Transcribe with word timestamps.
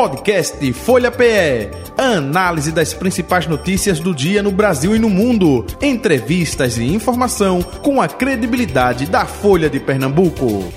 Podcast 0.00 0.72
Folha 0.72 1.10
PE. 1.10 1.68
Análise 1.98 2.72
das 2.72 2.94
principais 2.94 3.46
notícias 3.46 4.00
do 4.00 4.14
dia 4.14 4.42
no 4.42 4.50
Brasil 4.50 4.96
e 4.96 4.98
no 4.98 5.10
mundo. 5.10 5.66
Entrevistas 5.82 6.78
e 6.78 6.84
informação 6.84 7.60
com 7.60 8.00
a 8.00 8.08
credibilidade 8.08 9.04
da 9.04 9.26
Folha 9.26 9.68
de 9.68 9.78
Pernambuco. 9.78 10.72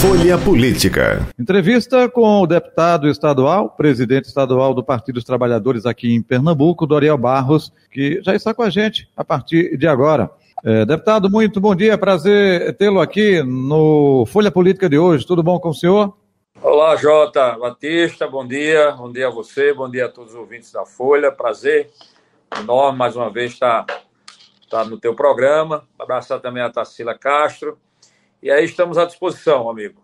Folha 0.00 0.38
Política. 0.38 1.26
Entrevista 1.36 2.08
com 2.08 2.40
o 2.40 2.46
deputado 2.46 3.08
estadual, 3.08 3.70
presidente 3.70 4.26
estadual 4.26 4.72
do 4.72 4.84
Partido 4.84 5.16
dos 5.16 5.24
Trabalhadores 5.24 5.86
aqui 5.86 6.14
em 6.14 6.22
Pernambuco, 6.22 6.86
Doriel 6.86 7.18
Barros, 7.18 7.72
que 7.90 8.20
já 8.22 8.32
está 8.32 8.54
com 8.54 8.62
a 8.62 8.70
gente 8.70 9.08
a 9.16 9.24
partir 9.24 9.76
de 9.76 9.88
agora. 9.88 10.30
É, 10.62 10.84
deputado, 10.84 11.30
muito 11.30 11.58
bom 11.58 11.74
dia, 11.74 11.96
prazer 11.96 12.76
tê-lo 12.76 13.00
aqui 13.00 13.42
no 13.42 14.26
Folha 14.26 14.50
Política 14.50 14.90
de 14.90 14.98
hoje. 14.98 15.26
Tudo 15.26 15.42
bom 15.42 15.58
com 15.58 15.70
o 15.70 15.74
senhor? 15.74 16.14
Olá, 16.62 16.94
Jota 16.96 17.56
Batista, 17.58 18.28
bom 18.28 18.46
dia, 18.46 18.90
bom 18.92 19.10
dia 19.10 19.28
a 19.28 19.30
você, 19.30 19.72
bom 19.72 19.90
dia 19.90 20.04
a 20.04 20.08
todos 20.10 20.34
os 20.34 20.38
ouvintes 20.38 20.70
da 20.70 20.84
Folha, 20.84 21.32
prazer 21.32 21.90
enorme 22.60 22.98
mais 22.98 23.16
uma 23.16 23.30
vez 23.30 23.52
estar, 23.52 23.86
estar 24.60 24.84
no 24.84 24.98
teu 24.98 25.14
programa. 25.14 25.88
Abraçar 25.98 26.40
também 26.40 26.62
a 26.62 26.68
Tarsila 26.68 27.16
Castro 27.16 27.78
e 28.42 28.50
aí 28.50 28.66
estamos 28.66 28.98
à 28.98 29.06
disposição, 29.06 29.70
amigo. 29.70 30.02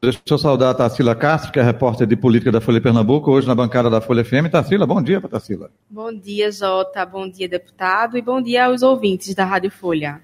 Deixa 0.00 0.20
eu 0.30 0.38
saudar 0.38 0.70
a 0.70 0.74
Tarsila 0.74 1.12
Castro, 1.12 1.50
que 1.50 1.58
é 1.58 1.62
repórter 1.62 2.06
de 2.06 2.14
política 2.14 2.52
da 2.52 2.60
Folha 2.60 2.80
Pernambuco, 2.80 3.32
hoje 3.32 3.48
na 3.48 3.54
bancada 3.54 3.90
da 3.90 4.00
Folha 4.00 4.24
FM. 4.24 4.48
Tarsila, 4.48 4.86
bom 4.86 5.02
dia 5.02 5.20
para 5.20 5.30
Tarsila. 5.30 5.70
Bom 5.90 6.14
dia, 6.14 6.52
Jota, 6.52 7.04
bom 7.04 7.28
dia, 7.28 7.48
deputado, 7.48 8.16
e 8.16 8.22
bom 8.22 8.40
dia 8.40 8.66
aos 8.66 8.82
ouvintes 8.82 9.34
da 9.34 9.44
Rádio 9.44 9.72
Folha. 9.72 10.20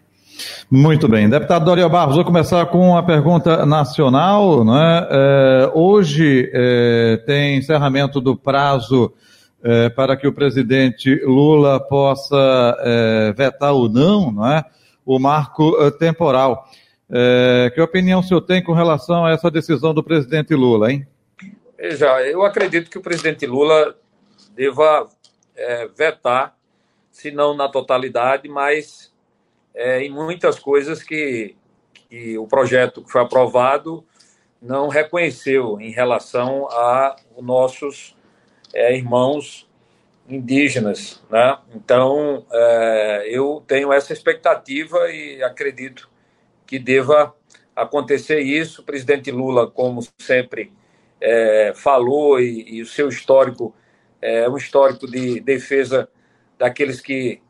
Muito 0.70 1.08
bem. 1.08 1.28
Deputado 1.28 1.64
Doriel 1.64 1.90
Barros, 1.90 2.14
vou 2.14 2.24
começar 2.24 2.66
com 2.66 2.96
a 2.96 3.02
pergunta 3.02 3.66
nacional. 3.66 4.64
Né? 4.64 5.08
É, 5.10 5.70
hoje 5.74 6.48
é, 6.54 7.20
tem 7.26 7.58
encerramento 7.58 8.20
do 8.20 8.36
prazo 8.36 9.12
é, 9.60 9.88
para 9.88 10.16
que 10.16 10.28
o 10.28 10.32
presidente 10.32 11.20
Lula 11.24 11.80
possa 11.80 12.76
é, 12.78 13.34
vetar 13.36 13.72
ou 13.72 13.88
não, 13.88 14.30
não 14.30 14.46
é? 14.46 14.64
o 15.04 15.18
marco 15.18 15.76
é, 15.80 15.90
temporal. 15.90 16.64
É, 17.16 17.70
que 17.72 17.80
opinião 17.80 18.18
o 18.18 18.22
senhor 18.24 18.40
tem 18.40 18.60
com 18.60 18.72
relação 18.72 19.24
a 19.24 19.30
essa 19.30 19.48
decisão 19.48 19.94
do 19.94 20.02
presidente 20.02 20.52
Lula, 20.52 20.90
hein? 20.90 21.06
Veja, 21.78 22.20
eu 22.26 22.42
acredito 22.42 22.90
que 22.90 22.98
o 22.98 23.00
presidente 23.00 23.46
Lula 23.46 23.96
deva 24.52 25.08
é, 25.54 25.86
vetar, 25.86 26.56
se 27.12 27.30
não 27.30 27.56
na 27.56 27.68
totalidade, 27.68 28.48
mas 28.48 29.14
é, 29.72 30.02
em 30.02 30.10
muitas 30.10 30.58
coisas 30.58 31.04
que, 31.04 31.54
que 32.08 32.36
o 32.36 32.48
projeto 32.48 33.00
que 33.00 33.12
foi 33.12 33.20
aprovado 33.20 34.04
não 34.60 34.88
reconheceu 34.88 35.80
em 35.80 35.92
relação 35.92 36.66
a 36.68 37.14
os 37.36 37.44
nossos 37.44 38.16
é, 38.72 38.96
irmãos 38.96 39.68
indígenas, 40.28 41.22
né? 41.30 41.58
Então, 41.76 42.44
é, 42.50 43.28
eu 43.30 43.62
tenho 43.68 43.92
essa 43.92 44.12
expectativa 44.12 45.10
e 45.12 45.40
acredito 45.44 46.12
que 46.66 46.78
deva 46.78 47.34
acontecer 47.74 48.40
isso. 48.40 48.82
O 48.82 48.84
presidente 48.84 49.30
Lula, 49.30 49.70
como 49.70 50.00
sempre 50.18 50.72
é, 51.20 51.72
falou, 51.74 52.40
e, 52.40 52.76
e, 52.76 52.82
o 52.82 52.86
seu 52.86 53.08
histórico 53.08 53.74
é 54.20 54.48
um 54.48 54.56
histórico 54.56 55.06
de 55.10 55.40
defesa 55.40 56.08
daqueles 56.58 57.00
que, 57.00 57.40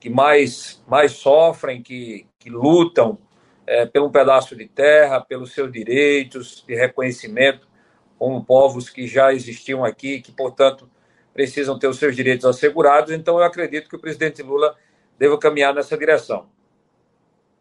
que 0.00 0.08
mais, 0.08 0.82
mais 0.86 1.12
sofrem, 1.12 1.82
que, 1.82 2.26
que 2.38 2.48
lutam 2.50 3.18
é, 3.66 3.86
por 3.86 4.02
um 4.02 4.10
pedaço 4.10 4.56
de 4.56 4.66
terra, 4.66 5.20
pelos 5.20 5.52
seus 5.52 5.70
direitos, 5.70 6.64
de 6.66 6.74
reconhecimento 6.74 7.72
como 8.18 8.44
povos 8.44 8.88
que 8.88 9.08
já 9.08 9.32
existiam 9.32 9.84
aqui, 9.84 10.20
que, 10.20 10.30
portanto, 10.30 10.88
precisam 11.34 11.76
ter 11.76 11.88
os 11.88 11.98
seus 11.98 12.14
direitos 12.14 12.44
assegurados. 12.44 13.10
Então, 13.10 13.36
eu 13.36 13.42
acredito 13.42 13.88
que 13.88 13.96
o 13.96 13.98
presidente 13.98 14.42
Lula 14.42 14.76
deva 15.18 15.36
caminhar 15.36 15.74
nessa 15.74 15.98
direção. 15.98 16.46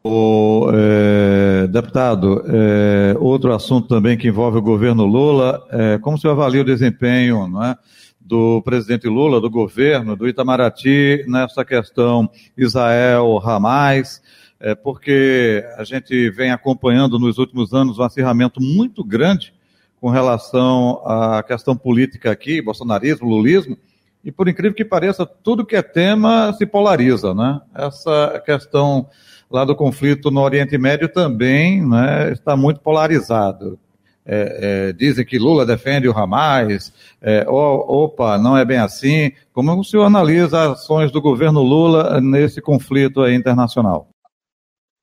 O 0.03 0.67
é, 0.73 1.67
deputado, 1.67 2.43
é, 2.47 3.15
outro 3.19 3.53
assunto 3.53 3.87
também 3.87 4.17
que 4.17 4.27
envolve 4.27 4.57
o 4.57 4.61
governo 4.61 5.05
Lula, 5.05 5.63
é, 5.69 5.99
como 5.99 6.17
você 6.17 6.27
avalia 6.27 6.61
o 6.61 6.65
desempenho 6.65 7.47
não 7.47 7.63
é, 7.63 7.77
do 8.19 8.63
presidente 8.63 9.07
Lula, 9.07 9.39
do 9.39 9.49
governo, 9.49 10.15
do 10.15 10.27
Itamaraty, 10.27 11.23
nessa 11.27 11.63
questão 11.63 12.27
Israel-Hamas, 12.57 14.23
é, 14.59 14.73
porque 14.73 15.63
a 15.77 15.83
gente 15.83 16.31
vem 16.31 16.49
acompanhando 16.49 17.19
nos 17.19 17.37
últimos 17.37 17.71
anos 17.71 17.99
um 17.99 18.03
acirramento 18.03 18.59
muito 18.59 19.03
grande 19.03 19.53
com 19.99 20.09
relação 20.09 21.03
à 21.05 21.43
questão 21.43 21.77
política 21.77 22.31
aqui, 22.31 22.59
bolsonarismo, 22.59 23.29
lulismo, 23.29 23.77
e 24.23 24.31
por 24.31 24.47
incrível 24.47 24.75
que 24.75 24.85
pareça, 24.85 25.27
tudo 25.27 25.65
que 25.65 25.75
é 25.75 25.81
tema 25.83 26.53
se 26.53 26.65
polariza, 26.65 27.35
né? 27.35 27.61
Essa 27.73 28.41
questão 28.43 29.07
lá 29.51 29.65
do 29.65 29.75
conflito 29.75 30.31
no 30.31 30.41
Oriente 30.41 30.77
Médio 30.77 31.09
também 31.09 31.85
né, 31.85 32.31
está 32.31 32.55
muito 32.55 32.79
polarizado. 32.79 33.77
É, 34.23 34.89
é, 34.89 34.93
dizem 34.93 35.25
que 35.25 35.39
Lula 35.39 35.65
defende 35.65 36.07
o 36.07 36.15
Hamas, 36.17 36.93
é, 37.21 37.43
opa, 37.47 38.37
não 38.37 38.55
é 38.57 38.63
bem 38.63 38.77
assim. 38.77 39.31
Como 39.51 39.77
o 39.77 39.83
senhor 39.83 40.05
analisa 40.05 40.61
as 40.61 40.81
ações 40.81 41.11
do 41.11 41.21
governo 41.21 41.61
Lula 41.61 42.21
nesse 42.21 42.61
conflito 42.61 43.27
internacional? 43.27 44.07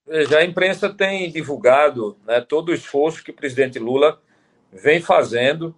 Veja, 0.07 0.39
a 0.39 0.45
imprensa 0.45 0.89
tem 0.89 1.31
divulgado 1.31 2.17
né, 2.27 2.41
todo 2.41 2.71
o 2.71 2.75
esforço 2.75 3.23
que 3.23 3.31
o 3.31 3.35
presidente 3.35 3.79
Lula 3.79 4.19
vem 4.73 5.01
fazendo 5.01 5.75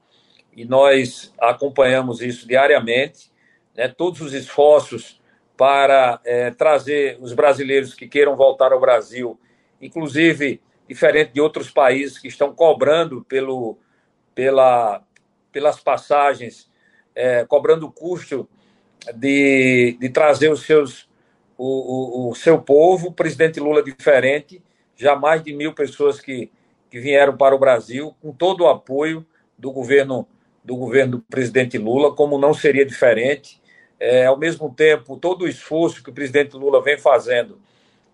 e 0.55 0.65
nós 0.65 1.33
acompanhamos 1.41 2.21
isso 2.21 2.47
diariamente, 2.47 3.31
né, 3.77 3.89
todos 3.89 4.21
os 4.21 4.33
esforços 4.33 5.20
para 5.61 6.19
é, 6.25 6.51
trazer 6.53 7.19
os 7.21 7.35
brasileiros 7.35 7.93
que 7.93 8.09
queiram 8.09 8.35
voltar 8.35 8.73
ao 8.73 8.81
Brasil, 8.81 9.39
inclusive 9.79 10.59
diferente 10.89 11.33
de 11.35 11.41
outros 11.43 11.71
países 11.71 12.19
que 12.19 12.29
estão 12.29 12.55
cobrando 12.55 13.23
pelo, 13.25 13.77
pela, 14.35 15.05
pelas 15.53 15.79
passagens, 15.79 16.67
é, 17.15 17.45
cobrando 17.45 17.85
o 17.85 17.93
custo 17.93 18.49
de, 19.15 19.99
de 20.01 20.09
trazer 20.09 20.51
os 20.51 20.63
seus, 20.63 21.07
o, 21.59 22.29
o, 22.29 22.31
o 22.31 22.35
seu 22.35 22.63
povo. 22.63 23.09
O 23.09 23.13
presidente 23.13 23.61
Lula 23.61 23.83
diferente, 23.83 24.63
já 24.97 25.15
mais 25.15 25.43
de 25.43 25.53
mil 25.53 25.75
pessoas 25.75 26.23
que, 26.23 26.51
que 26.91 26.99
vieram 26.99 27.37
para 27.37 27.55
o 27.55 27.59
Brasil, 27.59 28.17
com 28.23 28.33
todo 28.33 28.63
o 28.63 28.69
apoio 28.69 29.27
do 29.59 29.71
governo 29.71 30.27
do 30.65 30.75
governo 30.75 31.19
do 31.19 31.23
presidente 31.23 31.77
Lula, 31.77 32.15
como 32.15 32.39
não 32.39 32.55
seria 32.55 32.87
diferente 32.87 33.60
é, 34.01 34.25
ao 34.25 34.39
mesmo 34.39 34.75
tempo, 34.75 35.19
todo 35.19 35.43
o 35.43 35.49
esforço 35.49 36.03
que 36.03 36.09
o 36.09 36.15
presidente 36.15 36.57
Lula 36.57 36.83
vem 36.83 36.99
fazendo 36.99 37.61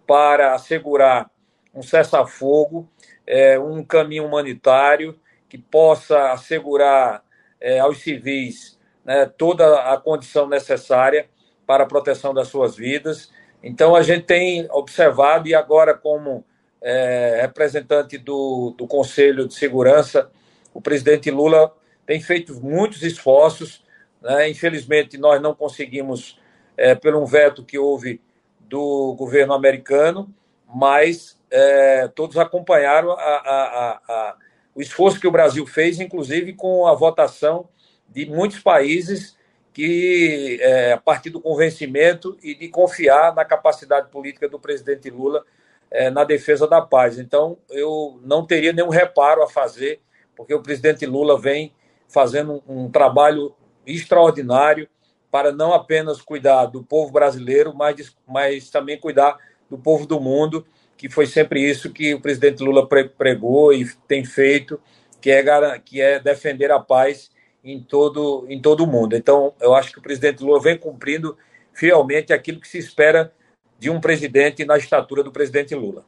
para 0.05 0.55
assegurar 0.55 1.31
um 1.73 1.83
cessar-fogo, 1.83 2.89
é, 3.25 3.59
um 3.59 3.85
caminho 3.85 4.27
humanitário 4.27 5.17
que 5.49 5.57
possa 5.57 6.33
assegurar 6.33 7.23
é, 7.61 7.79
aos 7.79 7.99
civis 7.99 8.77
né, 9.05 9.27
toda 9.27 9.93
a 9.93 9.97
condição 9.97 10.49
necessária 10.49 11.29
para 11.65 11.85
a 11.85 11.87
proteção 11.87 12.35
das 12.35 12.49
suas 12.49 12.77
vidas. 12.77 13.31
Então, 13.63 13.95
a 13.95 14.03
gente 14.03 14.25
tem 14.25 14.67
observado, 14.71 15.49
e 15.49 15.55
agora, 15.55 15.95
como 15.95 16.45
é, 16.83 17.39
representante 17.43 18.19
do, 18.19 18.75
do 18.77 18.87
Conselho 18.87 19.47
de 19.47 19.55
Segurança, 19.55 20.31
o 20.75 20.81
presidente 20.81 21.31
Lula 21.31 21.73
tem 22.05 22.21
feito 22.21 22.55
muitos 22.61 23.03
esforços 23.03 23.86
né? 24.23 24.49
Infelizmente, 24.49 25.19
nós 25.19 25.41
não 25.41 25.55
conseguimos, 25.55 26.39
é, 26.77 26.95
pelo 26.95 27.23
um 27.23 27.27
veto 27.27 27.65
que 27.65 27.79
houve 27.79 28.21
do 28.61 29.15
governo 29.15 29.55
americano, 29.55 30.33
mas 30.67 31.41
é, 31.51 32.09
todos 32.09 32.37
acompanharam 32.37 33.13
a, 33.13 33.15
a, 33.17 34.01
a, 34.09 34.37
o 34.75 34.81
esforço 34.81 35.21
que 35.21 35.29
o 35.29 35.33
Brasil 35.33 35.67
fez, 35.67 36.01
inclusive 36.01 36.53
com 36.53 36.87
a 36.87 36.95
votação 36.95 37.69
de 38.09 38.27
muitos 38.27 38.61
países 38.61 39.37
que, 39.73 40.59
é, 40.61 40.93
a 40.93 40.97
partir 40.97 41.31
do 41.31 41.41
convencimento 41.41 42.37
e 42.43 42.55
de 42.55 42.69
confiar 42.69 43.35
na 43.35 43.45
capacidade 43.45 44.11
política 44.11 44.49
do 44.49 44.59
presidente 44.59 45.11
Lula 45.11 45.45
é, 45.91 46.11
na 46.11 46.25
defesa 46.25 46.67
da 46.67 46.81
paz. 46.81 47.19
Então, 47.19 47.59
eu 47.71 48.19
não 48.25 48.47
teria 48.47 48.73
nenhum 48.73 48.89
reparo 48.89 49.43
a 49.43 49.49
fazer, 49.49 50.01
porque 50.35 50.55
o 50.55 50.63
presidente 50.63 51.07
Lula 51.07 51.39
vem 51.39 51.75
fazendo 52.09 52.63
um, 52.67 52.85
um 52.85 52.91
trabalho 52.91 53.55
extraordinário 53.87 54.89
para 55.31 55.53
não 55.53 55.73
apenas 55.73 56.21
cuidar 56.21 56.67
do 56.67 56.83
povo 56.83 57.13
brasileiro, 57.13 57.75
mas, 57.75 58.17
mas 58.27 58.71
também 58.71 58.99
cuidar 58.99 59.37
do 59.69 59.77
povo 59.77 60.07
do 60.07 60.21
mundo, 60.21 60.65
que 60.97 61.09
foi 61.09 61.27
sempre 61.27 61.61
isso 61.61 61.93
que 61.93 62.15
o 62.15 62.21
presidente 62.21 62.63
Lula 62.63 62.89
pregou 62.89 63.73
e 63.73 63.87
tem 64.09 64.25
feito, 64.25 64.81
que 65.21 65.31
é, 65.31 65.79
que 65.79 66.01
é 66.01 66.19
defender 66.19 66.71
a 66.71 66.79
paz 66.79 67.31
em 67.63 67.81
todo, 67.81 68.47
em 68.49 68.61
todo 68.61 68.85
o 68.85 68.87
mundo. 68.87 69.17
Então, 69.17 69.53
eu 69.61 69.75
acho 69.75 69.93
que 69.93 69.99
o 69.99 70.03
presidente 70.03 70.43
Lula 70.43 70.61
vem 70.61 70.79
cumprindo 70.79 71.37
fielmente 71.73 72.33
aquilo 72.33 72.61
que 72.61 72.69
se 72.69 72.79
espera 72.79 73.33
de 73.79 73.91
um 73.91 74.01
presidente 74.01 74.65
na 74.65 74.79
estatura 74.79 75.23
do 75.23 75.33
presidente 75.33 75.75
Lula. 75.75 76.05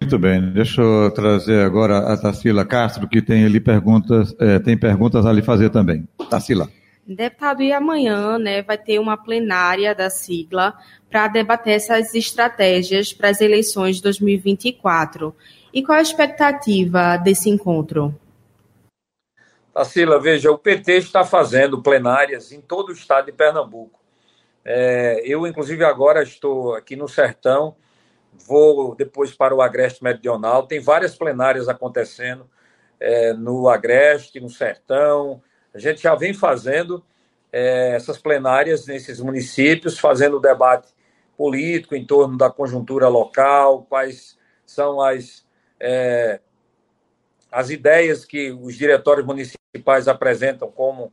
Muito 0.00 0.18
bem, 0.18 0.40
deixa 0.52 0.80
eu 0.80 1.10
trazer 1.12 1.64
agora 1.64 1.98
a 1.98 2.16
Tarsila 2.16 2.64
Castro, 2.64 3.06
que 3.06 3.22
tem 3.22 3.44
ali 3.44 3.60
perguntas, 3.60 4.34
é, 4.40 4.58
tem 4.58 4.76
perguntas 4.76 5.26
a 5.26 5.32
lhe 5.32 5.42
fazer 5.42 5.70
também. 5.70 6.08
Tarsila. 6.30 6.68
Deputado, 7.06 7.62
e 7.62 7.72
amanhã 7.72 8.38
né, 8.38 8.62
vai 8.62 8.78
ter 8.78 8.98
uma 8.98 9.16
plenária 9.16 9.94
da 9.94 10.08
sigla 10.08 10.78
para 11.10 11.28
debater 11.28 11.74
essas 11.74 12.14
estratégias 12.14 13.12
para 13.12 13.28
as 13.28 13.40
eleições 13.40 13.96
de 13.96 14.02
2024. 14.02 15.34
E 15.72 15.82
qual 15.82 15.98
a 15.98 16.02
expectativa 16.02 17.16
desse 17.16 17.50
encontro? 17.50 18.14
Tarsila, 19.74 20.20
veja, 20.20 20.50
o 20.50 20.58
PT 20.58 20.98
está 20.98 21.24
fazendo 21.24 21.82
plenárias 21.82 22.52
em 22.52 22.60
todo 22.60 22.90
o 22.90 22.92
estado 22.92 23.26
de 23.26 23.32
Pernambuco. 23.32 23.98
É, 24.64 25.22
eu, 25.24 25.46
inclusive, 25.46 25.84
agora 25.84 26.22
estou 26.22 26.74
aqui 26.74 26.94
no 26.94 27.08
Sertão 27.08 27.74
vou 28.46 28.94
depois 28.94 29.34
para 29.34 29.54
o 29.54 29.62
Agreste 29.62 30.02
Meridional. 30.02 30.66
Tem 30.66 30.80
várias 30.80 31.14
plenárias 31.16 31.68
acontecendo 31.68 32.48
é, 32.98 33.32
no 33.32 33.68
Agreste, 33.68 34.40
no 34.40 34.48
Sertão. 34.48 35.42
A 35.74 35.78
gente 35.78 36.02
já 36.02 36.14
vem 36.14 36.34
fazendo 36.34 37.04
é, 37.52 37.94
essas 37.94 38.18
plenárias 38.18 38.86
nesses 38.86 39.20
municípios, 39.20 39.98
fazendo 39.98 40.40
debate 40.40 40.92
político 41.36 41.94
em 41.94 42.04
torno 42.04 42.36
da 42.36 42.50
conjuntura 42.50 43.08
local, 43.08 43.86
quais 43.88 44.38
são 44.64 45.00
as, 45.00 45.46
é, 45.80 46.40
as 47.50 47.70
ideias 47.70 48.24
que 48.24 48.50
os 48.50 48.76
diretórios 48.76 49.26
municipais 49.26 50.08
apresentam 50.08 50.70
como 50.70 51.12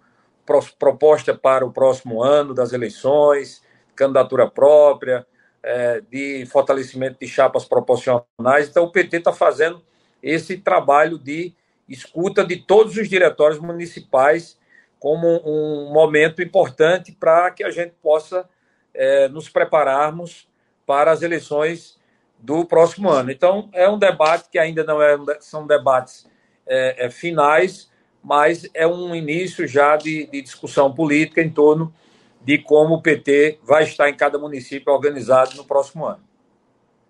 proposta 0.77 1.35
para 1.35 1.65
o 1.65 1.71
próximo 1.71 2.23
ano 2.23 2.53
das 2.53 2.73
eleições, 2.73 3.61
candidatura 3.95 4.49
própria, 4.49 5.25
é, 5.61 6.01
de 6.01 6.45
fortalecimento 6.47 7.17
de 7.19 7.27
chapas 7.27 7.65
proporcionais. 7.65 8.69
Então, 8.69 8.85
o 8.85 8.91
PT 8.91 9.17
está 9.17 9.33
fazendo 9.33 9.81
esse 10.23 10.57
trabalho 10.57 11.17
de 11.17 11.53
escuta 11.89 12.45
de 12.45 12.57
todos 12.57 12.95
os 12.97 13.09
diretórios 13.09 13.59
municipais 13.59 14.57
como 14.99 15.41
um 15.45 15.91
momento 15.91 16.41
importante 16.41 17.11
para 17.11 17.51
que 17.51 17.63
a 17.63 17.71
gente 17.71 17.93
possa 18.01 18.47
é, 18.93 19.27
nos 19.29 19.49
prepararmos 19.49 20.47
para 20.85 21.11
as 21.11 21.21
eleições 21.21 21.97
do 22.37 22.65
próximo 22.65 23.09
ano. 23.09 23.31
Então, 23.31 23.69
é 23.73 23.89
um 23.89 23.97
debate 23.97 24.49
que 24.49 24.59
ainda 24.59 24.83
não 24.83 25.01
é, 25.01 25.17
são 25.39 25.65
debates 25.65 26.27
é, 26.65 27.05
é, 27.05 27.09
finais, 27.09 27.89
mas 28.23 28.69
é 28.73 28.85
um 28.85 29.15
início 29.15 29.67
já 29.67 29.95
de, 29.95 30.25
de 30.27 30.41
discussão 30.41 30.93
política 30.93 31.41
em 31.41 31.49
torno 31.49 31.93
de 32.41 32.57
como 32.57 32.95
o 32.95 33.01
PT 33.01 33.59
vai 33.63 33.83
estar 33.83 34.09
em 34.09 34.15
cada 34.15 34.37
município 34.37 34.91
organizado 34.91 35.55
no 35.55 35.65
próximo 35.65 36.05
ano. 36.05 36.28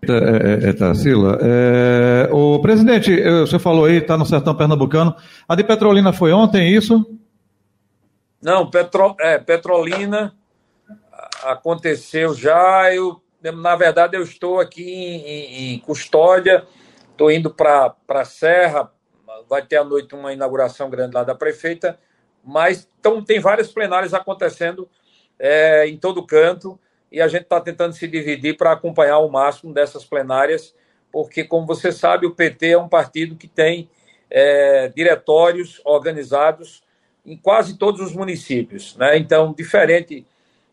É, 0.02 0.66
é, 0.66 0.70
é 0.70 0.72
Tarsila, 0.72 1.38
é, 1.42 2.28
o 2.32 2.58
presidente, 2.60 3.14
você 3.40 3.58
falou 3.58 3.84
aí, 3.84 3.98
está 3.98 4.16
no 4.16 4.24
sertão 4.24 4.54
pernambucano. 4.54 5.14
A 5.46 5.54
de 5.54 5.62
Petrolina 5.62 6.10
foi 6.10 6.32
ontem, 6.32 6.74
isso? 6.74 7.04
Não, 8.42 8.70
Petro, 8.70 9.14
é, 9.20 9.38
Petrolina 9.38 10.34
aconteceu 11.44 12.34
já. 12.34 12.94
Eu, 12.94 13.20
na 13.42 13.76
verdade, 13.76 14.16
eu 14.16 14.22
estou 14.22 14.58
aqui 14.58 14.82
em, 14.82 15.20
em, 15.20 15.74
em 15.74 15.78
Custódia, 15.80 16.64
estou 17.10 17.30
indo 17.30 17.50
para 17.50 17.94
a 18.08 18.24
Serra, 18.24 18.90
vai 19.48 19.64
ter 19.64 19.76
à 19.76 19.84
noite 19.84 20.14
uma 20.14 20.32
inauguração 20.32 20.88
grande 20.88 21.14
lá 21.14 21.24
da 21.24 21.34
prefeita, 21.34 21.98
mas 22.42 22.88
então, 22.98 23.22
tem 23.22 23.38
várias 23.38 23.70
plenárias 23.70 24.14
acontecendo 24.14 24.88
é, 25.38 25.86
em 25.86 25.98
todo 25.98 26.24
canto 26.24 26.80
e 27.10 27.20
a 27.20 27.28
gente 27.28 27.42
está 27.42 27.60
tentando 27.60 27.94
se 27.94 28.06
dividir 28.06 28.56
para 28.56 28.72
acompanhar 28.72 29.18
o 29.18 29.30
máximo 29.30 29.72
dessas 29.72 30.04
plenárias, 30.04 30.74
porque, 31.10 31.42
como 31.42 31.66
você 31.66 31.90
sabe, 31.90 32.26
o 32.26 32.34
PT 32.34 32.68
é 32.68 32.78
um 32.78 32.88
partido 32.88 33.34
que 33.34 33.48
tem 33.48 33.88
é, 34.30 34.88
diretórios 34.94 35.80
organizados 35.84 36.82
em 37.26 37.36
quase 37.36 37.76
todos 37.76 38.00
os 38.00 38.14
municípios. 38.14 38.96
Né? 38.96 39.18
Então, 39.18 39.52
diferente, 39.52 40.24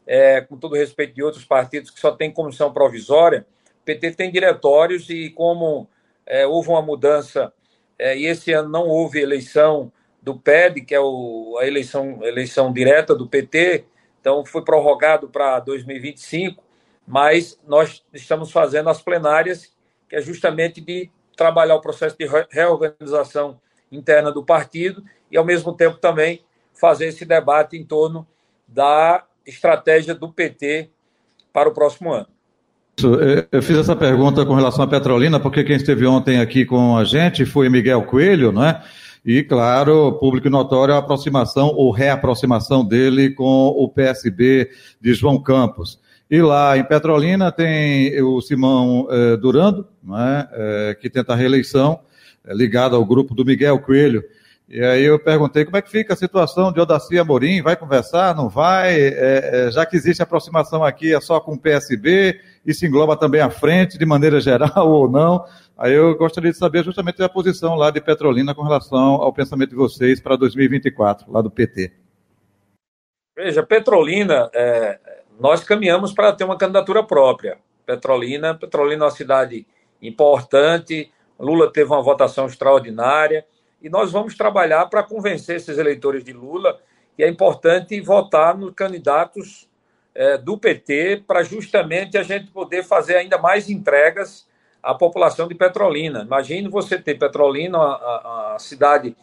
é, 0.06 0.42
com 0.42 0.56
todo 0.58 0.76
respeito 0.76 1.16
de 1.16 1.24
outros 1.24 1.44
partidos 1.44 1.90
que 1.90 2.00
só 2.00 2.12
tem 2.12 2.32
comissão 2.32 2.72
provisória, 2.72 3.46
o 3.82 3.86
PT 3.86 4.12
tem 4.12 4.32
diretórios 4.32 5.10
e, 5.10 5.32
como 5.32 5.88
é, 6.26 6.46
houve 6.46 6.70
uma 6.70 6.82
mudança, 6.82 7.52
é, 7.98 8.16
e 8.16 8.26
esse 8.26 8.52
ano 8.54 8.70
não 8.70 8.88
houve 8.88 9.20
eleição 9.20 9.92
do 10.22 10.38
PED, 10.38 10.82
que 10.82 10.94
é 10.94 11.00
o, 11.00 11.58
a 11.60 11.66
eleição, 11.66 12.20
eleição 12.24 12.72
direta 12.72 13.16
do 13.16 13.28
PT, 13.28 13.86
então, 14.28 14.46
foi 14.46 14.62
prorrogado 14.62 15.30
para 15.30 15.58
2025, 15.62 16.62
mas 17.08 17.58
nós 17.66 18.04
estamos 18.14 18.52
fazendo 18.52 18.90
as 18.90 19.02
plenárias, 19.02 19.72
que 20.10 20.18
é 20.18 20.22
justamente 20.22 20.82
de 20.82 21.10
trabalhar 21.38 21.76
o 21.76 21.80
processo 21.80 22.18
de 22.20 22.28
reorganização 22.52 23.58
interna 23.90 24.30
do 24.30 24.44
partido 24.44 25.02
e, 25.32 25.38
ao 25.38 25.46
mesmo 25.46 25.72
tempo, 25.72 25.96
também 25.96 26.42
fazer 26.74 27.06
esse 27.06 27.24
debate 27.24 27.78
em 27.78 27.86
torno 27.86 28.28
da 28.68 29.24
estratégia 29.46 30.14
do 30.14 30.30
PT 30.30 30.90
para 31.54 31.70
o 31.70 31.74
próximo 31.74 32.12
ano. 32.12 32.28
Eu 33.50 33.64
fiz 33.64 33.78
essa 33.78 33.96
pergunta 33.96 34.46
com 34.46 34.56
relação 34.56 34.84
à 34.84 34.88
Petrolina, 34.88 35.40
porque 35.40 35.64
quem 35.64 35.78
esteve 35.78 36.06
ontem 36.06 36.42
aqui 36.42 36.66
com 36.66 36.98
a 36.98 37.06
gente 37.06 37.46
foi 37.46 37.70
Miguel 37.70 38.04
Coelho, 38.04 38.52
não 38.52 38.66
é? 38.66 38.84
E, 39.28 39.44
claro, 39.44 40.14
público 40.14 40.50
notório 40.50 40.94
a 40.94 41.00
aproximação 41.00 41.68
ou 41.76 41.92
reaproximação 41.92 42.86
dele 42.86 43.32
com 43.32 43.68
o 43.76 43.90
PSB 43.90 44.70
de 45.02 45.14
João 45.14 45.38
Campos. 45.38 46.00
E 46.32 46.42
lá 46.42 46.78
em 46.78 46.84
Petrolina 46.86 47.52
tem 47.52 48.22
o 48.22 48.40
Simão 48.40 49.06
eh, 49.12 49.36
Durando, 49.36 49.86
né, 50.02 50.48
eh, 50.54 50.98
que 51.02 51.10
tenta 51.10 51.34
a 51.34 51.36
reeleição, 51.36 52.00
eh, 52.46 52.54
ligado 52.54 52.96
ao 52.96 53.04
grupo 53.04 53.36
do 53.36 53.44
Miguel 53.44 53.80
Coelho. 53.80 54.24
E 54.70 54.82
aí 54.82 55.04
eu 55.04 55.20
perguntei 55.20 55.66
como 55.66 55.76
é 55.76 55.82
que 55.82 55.92
fica 55.92 56.14
a 56.14 56.18
situação 56.18 56.72
de 56.72 56.80
Odacia 56.80 57.20
Amorim, 57.20 57.62
vai 57.62 57.76
conversar, 57.76 58.34
não 58.34 58.48
vai? 58.48 59.14
Já 59.72 59.86
que 59.86 59.96
existe 59.98 60.24
aproximação 60.24 60.86
aqui, 60.86 61.14
é 61.14 61.20
só 61.20 61.40
com 61.40 61.54
o 61.54 61.60
PSB, 61.60 62.40
isso 62.68 62.86
engloba 62.86 63.16
também 63.16 63.40
a 63.40 63.50
frente, 63.50 63.98
de 63.98 64.06
maneira 64.06 64.42
geral 64.42 64.72
ou 64.92 65.10
não? 65.10 65.46
Aí 65.78 65.94
eu 65.94 66.18
gostaria 66.18 66.52
de 66.52 66.58
saber 66.58 66.84
justamente 66.84 67.24
a 67.24 67.30
posição 67.30 67.76
lá 67.76 67.90
de 67.90 68.02
Petrolina 68.02 68.54
com 68.54 68.62
relação 68.62 69.00
ao 69.00 69.32
pensamento 69.32 69.70
de 69.70 69.76
vocês 69.78 70.20
para 70.20 70.36
2024, 70.36 71.32
lá 71.32 71.42
do 71.42 71.50
PT. 71.50 71.94
Veja, 73.36 73.64
Petrolina, 73.64 74.50
é, 74.54 75.00
nós 75.40 75.64
caminhamos 75.64 76.12
para 76.12 76.34
ter 76.34 76.44
uma 76.44 76.58
candidatura 76.58 77.04
própria. 77.04 77.58
Petrolina, 77.86 78.54
Petrolina 78.54 79.06
é 79.06 79.06
uma 79.06 79.12
cidade 79.12 79.66
importante, 80.02 81.10
Lula 81.40 81.72
teve 81.72 81.90
uma 81.90 82.02
votação 82.02 82.48
extraordinária, 82.48 83.46
e 83.82 83.90
nós 83.90 84.12
vamos 84.12 84.36
trabalhar 84.36 84.88
para 84.88 85.04
convencer 85.04 85.56
esses 85.56 85.78
eleitores 85.78 86.24
de 86.24 86.34
Lula 86.34 86.78
que 87.16 87.24
é 87.24 87.30
importante 87.30 88.00
votar 88.02 88.58
nos 88.58 88.74
candidatos 88.74 89.70
é, 90.18 90.36
do 90.36 90.58
PT 90.58 91.24
para 91.28 91.44
justamente 91.44 92.18
a 92.18 92.24
gente 92.24 92.50
poder 92.50 92.84
fazer 92.84 93.16
ainda 93.16 93.38
mais 93.38 93.70
entregas 93.70 94.48
à 94.82 94.96
população 94.96 95.48
de 95.48 95.54
Petrolina. 95.54 96.24
Imagine 96.24 96.68
você 96.70 96.98
ter 96.98 97.20
Petrolina, 97.20 97.78
a, 97.78 98.56
a 98.56 98.60
cidade 98.60 99.16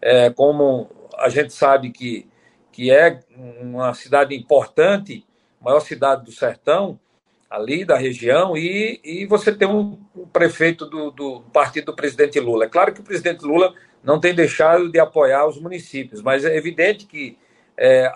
é, 0.00 0.28
como 0.28 0.90
a 1.16 1.30
gente 1.30 1.54
sabe 1.54 1.90
que, 1.90 2.28
que 2.70 2.90
é 2.90 3.20
uma 3.62 3.94
cidade 3.94 4.34
importante, 4.34 5.24
maior 5.58 5.80
cidade 5.80 6.26
do 6.26 6.32
sertão, 6.32 7.00
ali 7.48 7.84
da 7.84 7.96
região, 7.96 8.56
e, 8.56 9.00
e 9.02 9.26
você 9.26 9.52
tem 9.52 9.68
um, 9.68 9.98
um 10.14 10.26
prefeito 10.26 10.84
do, 10.84 11.10
do 11.10 11.40
partido 11.52 11.86
do 11.86 11.96
presidente 11.96 12.38
Lula. 12.40 12.66
É 12.66 12.68
claro 12.68 12.92
que 12.92 13.00
o 13.00 13.04
presidente 13.04 13.42
Lula 13.42 13.74
não 14.04 14.20
tem 14.20 14.34
deixado 14.34 14.90
de 14.90 14.98
apoiar 14.98 15.46
os 15.46 15.58
municípios, 15.58 16.20
mas 16.20 16.44
é 16.44 16.54
evidente 16.56 17.06
que 17.06 17.38
é, 17.76 18.12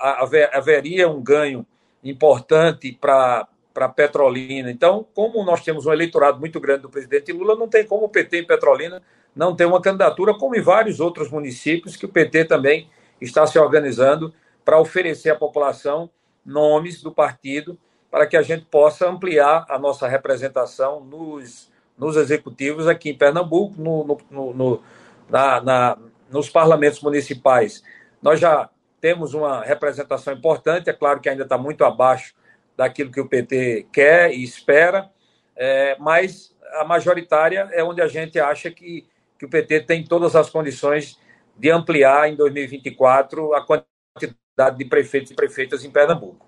haveria 0.52 1.08
um 1.08 1.22
ganho 1.22 1.66
importante 2.10 2.96
para 3.00 3.48
para 3.76 3.90
Petrolina. 3.90 4.70
Então, 4.70 5.06
como 5.14 5.44
nós 5.44 5.62
temos 5.62 5.84
um 5.84 5.92
eleitorado 5.92 6.40
muito 6.40 6.58
grande 6.58 6.80
do 6.80 6.88
presidente 6.88 7.30
Lula, 7.30 7.54
não 7.54 7.68
tem 7.68 7.84
como 7.84 8.06
o 8.06 8.08
PT 8.08 8.38
em 8.38 8.46
Petrolina 8.46 9.02
não 9.34 9.54
ter 9.54 9.66
uma 9.66 9.82
candidatura, 9.82 10.32
como 10.32 10.56
em 10.56 10.62
vários 10.62 10.98
outros 10.98 11.30
municípios 11.30 11.94
que 11.94 12.06
o 12.06 12.08
PT 12.08 12.46
também 12.46 12.88
está 13.20 13.46
se 13.46 13.58
organizando 13.58 14.32
para 14.64 14.80
oferecer 14.80 15.28
à 15.28 15.36
população 15.36 16.08
nomes 16.42 17.02
do 17.02 17.12
partido 17.12 17.78
para 18.10 18.26
que 18.26 18.34
a 18.34 18.40
gente 18.40 18.64
possa 18.64 19.06
ampliar 19.06 19.66
a 19.68 19.78
nossa 19.78 20.08
representação 20.08 21.04
nos, 21.04 21.70
nos 21.98 22.16
executivos 22.16 22.88
aqui 22.88 23.10
em 23.10 23.18
Pernambuco, 23.18 23.74
no, 23.78 24.18
no, 24.30 24.54
no 24.54 24.82
na, 25.28 25.60
na, 25.60 25.98
nos 26.30 26.48
parlamentos 26.48 27.02
municipais. 27.02 27.82
Nós 28.22 28.40
já 28.40 28.70
temos 29.00 29.34
uma 29.34 29.62
representação 29.62 30.34
importante, 30.34 30.90
é 30.90 30.92
claro 30.92 31.20
que 31.20 31.28
ainda 31.28 31.42
está 31.42 31.58
muito 31.58 31.84
abaixo 31.84 32.34
daquilo 32.76 33.10
que 33.10 33.20
o 33.20 33.28
PT 33.28 33.86
quer 33.92 34.32
e 34.32 34.42
espera, 34.42 35.10
é, 35.56 35.96
mas 35.98 36.54
a 36.74 36.84
majoritária 36.84 37.68
é 37.72 37.82
onde 37.82 38.02
a 38.02 38.08
gente 38.08 38.38
acha 38.38 38.70
que, 38.70 39.06
que 39.38 39.46
o 39.46 39.48
PT 39.48 39.80
tem 39.80 40.04
todas 40.04 40.36
as 40.36 40.50
condições 40.50 41.18
de 41.56 41.70
ampliar 41.70 42.28
em 42.28 42.36
2024 42.36 43.54
a 43.54 43.64
quantidade 43.64 44.78
de 44.78 44.84
prefeitos 44.84 45.30
e 45.30 45.34
prefeitas 45.34 45.84
em 45.84 45.90
Pernambuco. 45.90 46.44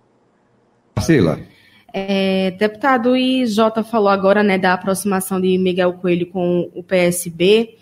Sila. 1.00 1.38
É, 1.92 2.50
deputado, 2.52 3.16
e 3.16 3.46
Jota 3.46 3.82
falou 3.82 4.08
agora 4.08 4.42
né, 4.42 4.58
da 4.58 4.74
aproximação 4.74 5.40
de 5.40 5.56
Miguel 5.56 5.94
Coelho 5.94 6.26
com 6.26 6.70
o 6.74 6.82
PSB. 6.82 7.77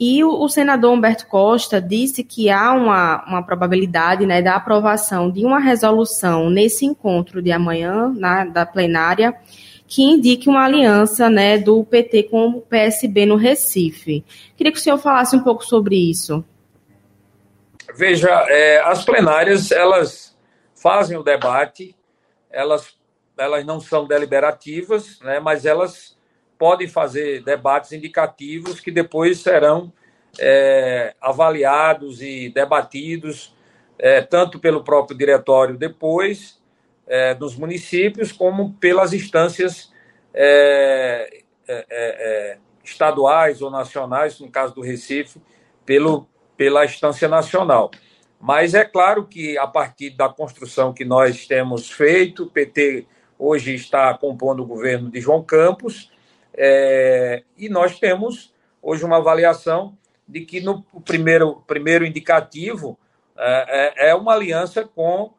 E 0.00 0.22
o, 0.22 0.30
o, 0.30 0.48
senador 0.48 0.92
Humberto 0.92 1.26
Costa 1.26 1.80
disse 1.80 2.22
que 2.22 2.48
há 2.48 2.72
uma, 2.72 3.24
uma 3.26 3.42
probabilidade 3.42 4.24
né, 4.24 4.40
da 4.40 4.54
aprovação 4.54 5.28
de 5.28 5.44
uma 5.44 5.58
resolução 5.58 6.48
nesse 6.48 6.86
encontro 6.86 7.42
de 7.42 7.50
amanhã, 7.50 8.12
na, 8.16 8.44
da 8.44 8.64
plenária, 8.64 9.34
que 9.88 10.02
indique 10.02 10.48
uma 10.48 10.64
aliança 10.64 11.28
né, 11.30 11.58
do 11.58 11.82
PT 11.82 12.24
com 12.24 12.46
o 12.48 12.60
PSB 12.60 13.26
no 13.26 13.36
Recife. 13.36 14.24
Queria 14.56 14.70
que 14.70 14.78
o 14.78 14.82
senhor 14.82 14.98
falasse 14.98 15.34
um 15.34 15.42
pouco 15.42 15.64
sobre 15.64 15.96
isso. 15.96 16.44
Veja, 17.96 18.28
é, 18.48 18.80
as 18.82 19.04
plenárias, 19.04 19.72
elas 19.72 20.36
fazem 20.76 21.16
o 21.16 21.22
debate, 21.22 21.96
elas, 22.50 22.94
elas 23.36 23.64
não 23.64 23.80
são 23.80 24.06
deliberativas, 24.06 25.18
né, 25.20 25.40
mas 25.40 25.64
elas 25.64 26.17
podem 26.58 26.88
fazer 26.88 27.42
debates 27.42 27.92
indicativos 27.92 28.80
que 28.80 28.90
depois 28.90 29.40
serão 29.40 29.92
é, 30.38 31.14
avaliados 31.20 32.20
e 32.20 32.50
debatidos 32.50 33.56
é, 33.98 34.20
tanto 34.20 34.58
pelo 34.58 34.84
próprio 34.84 35.16
diretório 35.16 35.76
depois 35.76 36.60
é, 37.06 37.34
dos 37.34 37.56
municípios 37.56 38.30
como 38.30 38.74
pelas 38.74 39.12
instâncias 39.12 39.92
é, 40.34 41.42
é, 41.66 41.86
é, 41.90 42.58
estaduais 42.84 43.60
ou 43.60 43.70
nacionais, 43.70 44.38
no 44.40 44.50
caso 44.50 44.74
do 44.74 44.80
Recife, 44.80 45.40
pelo, 45.84 46.28
pela 46.56 46.84
instância 46.84 47.28
nacional. 47.28 47.90
Mas 48.40 48.74
é 48.74 48.84
claro 48.84 49.26
que 49.26 49.58
a 49.58 49.66
partir 49.66 50.10
da 50.10 50.28
construção 50.28 50.92
que 50.92 51.04
nós 51.04 51.46
temos 51.46 51.90
feito, 51.90 52.44
o 52.44 52.50
PT 52.50 53.06
hoje 53.38 53.74
está 53.74 54.12
compondo 54.14 54.62
o 54.62 54.66
governo 54.66 55.10
de 55.10 55.20
João 55.20 55.42
Campos, 55.42 56.10
é, 56.54 57.42
e 57.56 57.68
nós 57.68 57.98
temos 57.98 58.52
hoje 58.82 59.04
uma 59.04 59.16
avaliação 59.16 59.96
de 60.26 60.42
que 60.42 60.60
no 60.60 60.82
primeiro, 61.04 61.62
primeiro 61.66 62.04
indicativo 62.04 62.98
é, 63.36 64.06
é, 64.06 64.10
é 64.10 64.14
uma 64.14 64.34
aliança 64.34 64.84
com, 64.84 65.32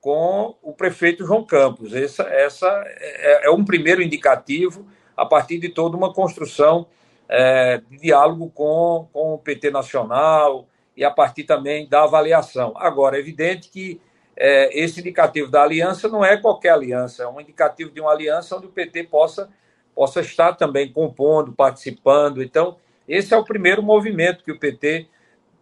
com 0.00 0.56
o 0.62 0.72
prefeito 0.72 1.24
João 1.24 1.44
Campos. 1.44 1.94
Essa, 1.94 2.24
essa 2.24 2.66
é, 2.86 3.46
é 3.46 3.50
um 3.50 3.64
primeiro 3.64 4.02
indicativo 4.02 4.86
a 5.16 5.24
partir 5.24 5.58
de 5.58 5.68
toda 5.68 5.96
uma 5.96 6.12
construção 6.12 6.86
é, 7.28 7.78
de 7.88 7.98
diálogo 7.98 8.50
com, 8.50 9.08
com 9.12 9.34
o 9.34 9.38
PT 9.38 9.70
Nacional 9.70 10.66
e 10.96 11.04
a 11.04 11.10
partir 11.10 11.44
também 11.44 11.88
da 11.88 12.04
avaliação. 12.04 12.72
Agora, 12.76 13.16
é 13.16 13.20
evidente 13.20 13.68
que 13.68 14.00
é, 14.36 14.76
esse 14.78 15.00
indicativo 15.00 15.50
da 15.50 15.62
aliança 15.62 16.08
não 16.08 16.24
é 16.24 16.36
qualquer 16.36 16.70
aliança, 16.70 17.22
é 17.22 17.28
um 17.28 17.40
indicativo 17.40 17.90
de 17.90 18.00
uma 18.00 18.10
aliança 18.10 18.56
onde 18.56 18.66
o 18.66 18.70
PT 18.70 19.04
possa 19.04 19.48
possa 19.94 20.20
estar 20.20 20.54
também 20.54 20.92
compondo, 20.92 21.52
participando. 21.52 22.42
Então, 22.42 22.76
esse 23.08 23.32
é 23.32 23.36
o 23.36 23.44
primeiro 23.44 23.82
movimento 23.82 24.42
que 24.42 24.52
o 24.52 24.58
PT 24.58 25.06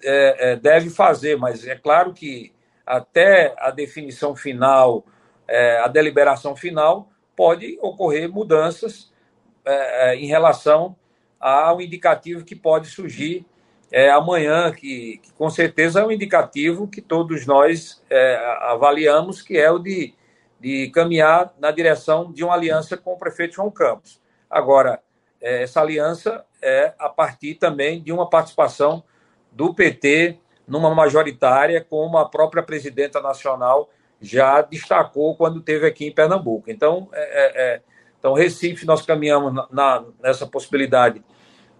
é, 0.03 0.53
é, 0.53 0.57
deve 0.57 0.91
fazer, 0.91 1.37
mas 1.37 1.67
é 1.67 1.77
claro 1.77 2.13
que 2.13 2.53
até 2.87 3.55
a 3.59 3.71
definição 3.71 4.35
final, 4.35 5.05
é, 5.47 5.79
a 5.79 5.89
deliberação 5.89 6.57
final, 6.57 7.09
pode 7.37 7.79
ocorrer 7.81 8.29
mudanças 8.29 9.13
é, 9.65 10.11
é, 10.11 10.17
em 10.17 10.27
relação 10.27 10.97
ao 11.39 11.81
indicativo 11.81 12.45
que 12.45 12.55
pode 12.55 12.89
surgir 12.89 13.45
é, 13.91 14.11
amanhã, 14.11 14.73
que, 14.73 15.19
que, 15.23 15.33
com 15.35 15.51
certeza 15.51 16.01
é 16.01 16.07
um 16.07 16.11
indicativo 16.11 16.89
que 16.89 17.01
todos 17.01 17.47
nós 17.47 18.03
avaliamos, 18.61 19.43
que 19.43 19.59
é 19.59 19.71
o 19.71 19.79
de, 19.79 20.15
de 20.59 20.89
caminhar 20.91 21.53
na 21.59 21.71
direção 21.71 22.33
de 22.33 22.43
uma 22.43 22.55
aliança 22.55 22.97
com 22.97 23.13
o 23.13 23.19
prefeito 23.19 23.57
João 23.57 23.71
Campos. 23.71 24.22
Agora, 24.53 25.01
é, 25.41 25.63
essa 25.63 25.81
aliança 25.81 26.45
é 26.61 26.93
a 26.99 27.09
partir 27.09 27.55
também 27.55 28.03
de 28.03 28.13
uma 28.13 28.29
participação 28.29 29.03
do 29.51 29.73
PT 29.75 30.39
numa 30.69 30.95
majoritária, 30.95 31.85
como 31.89 32.19
a 32.19 32.29
própria 32.29 32.63
presidenta 32.63 33.19
nacional 33.21 33.89
já 34.21 34.61
destacou 34.61 35.35
quando 35.35 35.63
teve 35.63 35.87
aqui 35.87 36.07
em 36.07 36.13
Pernambuco. 36.13 36.71
Então, 36.71 37.09
é, 37.13 37.23
é, 37.23 37.75
é 37.75 37.81
então 38.19 38.35
Recife, 38.35 38.87
nós 38.87 39.05
caminhamos 39.05 39.53
na, 39.53 39.67
na, 39.73 40.05
nessa 40.23 40.47
possibilidade, 40.47 41.25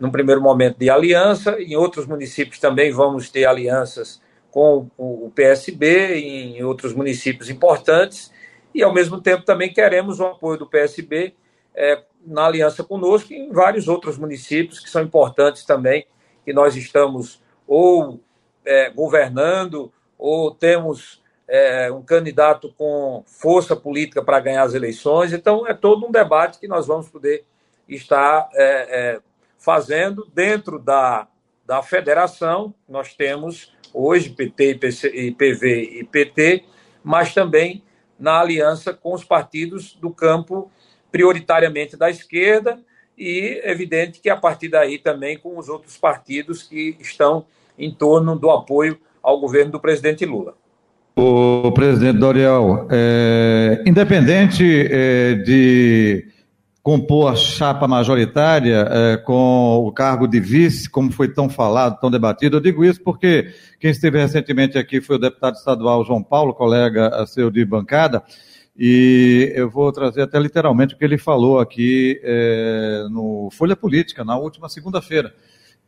num 0.01 0.11
primeiro 0.11 0.41
momento, 0.41 0.79
de 0.79 0.91
aliança, 0.91 1.61
em 1.61 1.77
outros 1.77 2.07
municípios 2.07 2.59
também 2.59 2.91
vamos 2.91 3.31
ter 3.31 3.45
alianças 3.45 4.21
com 4.51 4.91
o, 4.99 5.27
o 5.27 5.31
PSB, 5.31 6.17
em 6.17 6.65
outros 6.65 6.95
municípios 6.95 7.49
importantes, 7.49 8.33
e 8.75 8.83
ao 8.83 8.93
mesmo 8.93 9.21
tempo 9.21 9.45
também 9.45 9.73
queremos 9.73 10.19
o 10.19 10.27
apoio 10.27 10.59
do 10.59 10.67
PSB 10.67 11.35
é, 11.75 12.03
na 12.25 12.47
aliança 12.47 12.85
conosco 12.85 13.33
e 13.33 13.37
em 13.37 13.53
vários 13.53 13.89
outros 13.89 14.19
municípios 14.19 14.81
que 14.81 14.91
são 14.91 15.03
importantes 15.03 15.65
também, 15.65 16.07
que 16.45 16.53
nós 16.53 16.77
estamos 16.77 17.43
ou 17.67 18.21
é, 18.65 18.91
governando 18.91 19.93
ou 20.19 20.55
temos 20.55 21.23
é, 21.49 21.91
um 21.91 22.03
candidato 22.03 22.73
com 22.77 23.23
força 23.27 23.75
política 23.75 24.23
para 24.23 24.41
ganhar 24.41 24.63
as 24.63 24.75
eleições. 24.75 25.33
Então, 25.33 25.67
é 25.67 25.75
todo 25.75 26.07
um 26.07 26.11
debate 26.11 26.59
que 26.59 26.69
nós 26.69 26.87
vamos 26.87 27.09
poder 27.09 27.45
estar 27.89 28.49
é, 28.55 29.17
é 29.17 29.21
fazendo 29.59 30.29
dentro 30.35 30.79
da, 30.79 31.29
da 31.65 31.83
federação. 31.83 32.75
Nós 32.89 33.15
temos 33.15 33.73
hoje 33.95 34.31
PT, 34.31 34.81
e 35.13 35.31
PV 35.31 35.83
e 36.01 36.05
PT, 36.05 36.65
mas 37.05 37.33
também 37.33 37.83
na 38.19 38.41
aliança 38.41 38.93
com 38.93 39.15
os 39.15 39.25
partidos 39.25 39.95
do 39.95 40.11
campo 40.11 40.71
prioritariamente 41.13 41.97
da 41.97 42.11
esquerda 42.11 42.81
e 43.17 43.61
evidente 43.65 44.19
que 44.21 44.31
a 44.31 44.37
partir 44.37 44.69
daí 44.69 44.99
também 44.99 45.39
com 45.39 45.59
os 45.59 45.69
outros 45.69 45.97
partidos 45.99 46.63
que 46.63 46.97
estão 46.99 47.45
em 47.79 47.95
torno 47.95 48.35
do 48.35 48.51
apoio 48.51 48.99
ao 49.23 49.39
governo 49.39 49.73
do 49.73 49.81
presidente 49.81 50.25
Lula. 50.25 50.55
O 51.15 51.71
presidente 51.73 52.19
Doriel, 52.19 52.89
é, 52.91 53.83
independente 53.87 54.65
é, 54.91 55.35
de 55.35 56.27
compor 56.83 57.33
a 57.33 57.37
chapa 57.37 57.87
majoritária 57.87 58.89
é, 58.91 59.17
com 59.19 59.85
o 59.87 59.93
cargo 59.93 60.27
de 60.27 60.41
vice, 60.41 60.91
como 60.91 61.13
foi 61.13 61.29
tão 61.29 61.49
falado, 61.49 62.01
tão 62.01 62.11
debatido, 62.11 62.57
eu 62.57 62.61
digo 62.61 62.85
isso 62.85 63.01
porque 63.03 63.53
quem 63.79 63.91
esteve 63.91 64.19
recentemente 64.19 64.79
aqui 64.79 65.01
foi 65.01 65.17
o 65.17 65.19
deputado 65.19 65.55
estadual 65.55 66.05
João 66.05 66.23
Paulo, 66.23 66.55
colega 66.55 67.25
seu 67.27 67.51
de 67.51 67.65
bancada, 67.65 68.23
e 68.77 69.53
eu 69.55 69.69
vou 69.69 69.93
trazer 69.93 70.23
até 70.23 70.39
literalmente 70.39 70.95
o 70.95 70.99
que 70.99 71.05
ele 71.05 71.19
falou 71.19 71.61
aqui 71.61 72.21
é, 72.23 73.07
no 73.11 73.49
Folha 73.53 73.77
Política, 73.77 74.25
na 74.25 74.37
última 74.37 74.69
segunda-feira. 74.69 75.35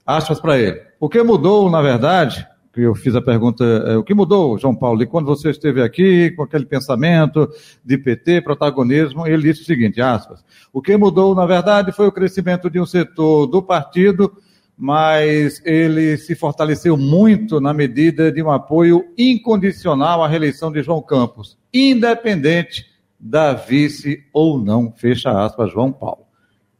Aspas 0.06 0.38
para 0.38 0.58
ele. 0.58 0.82
O 1.00 1.08
que 1.08 1.22
mudou, 1.22 1.70
na 1.70 1.80
verdade, 1.80 2.46
que 2.74 2.82
eu 2.82 2.94
fiz 2.94 3.14
a 3.14 3.22
pergunta, 3.22 3.64
é, 3.64 3.96
o 3.96 4.02
que 4.02 4.12
mudou, 4.12 4.58
João 4.58 4.74
Paulo, 4.74 4.98
de 4.98 5.06
quando 5.06 5.26
você 5.26 5.50
esteve 5.50 5.80
aqui, 5.80 6.32
com 6.32 6.42
aquele 6.42 6.66
pensamento 6.66 7.48
de 7.84 7.96
PT, 7.96 8.42
protagonismo, 8.42 9.26
ele 9.26 9.44
disse 9.44 9.62
o 9.62 9.64
seguinte, 9.64 10.02
aspas, 10.02 10.44
o 10.72 10.82
que 10.82 10.96
mudou, 10.96 11.34
na 11.34 11.46
verdade, 11.46 11.92
foi 11.92 12.08
o 12.08 12.12
crescimento 12.12 12.68
de 12.68 12.80
um 12.80 12.84
setor 12.84 13.46
do 13.46 13.62
partido 13.62 14.30
mas 14.76 15.62
ele 15.64 16.16
se 16.16 16.34
fortaleceu 16.34 16.96
muito 16.96 17.60
na 17.60 17.72
medida 17.72 18.30
de 18.30 18.42
um 18.42 18.50
apoio 18.50 19.12
incondicional 19.16 20.22
à 20.22 20.28
reeleição 20.28 20.72
de 20.72 20.82
João 20.82 21.00
Campos, 21.00 21.56
independente 21.72 22.92
da 23.18 23.54
vice 23.54 24.26
ou 24.32 24.58
não, 24.58 24.92
fecha 24.92 25.30
aspas, 25.30 25.70
João 25.70 25.92
Paulo. 25.92 26.26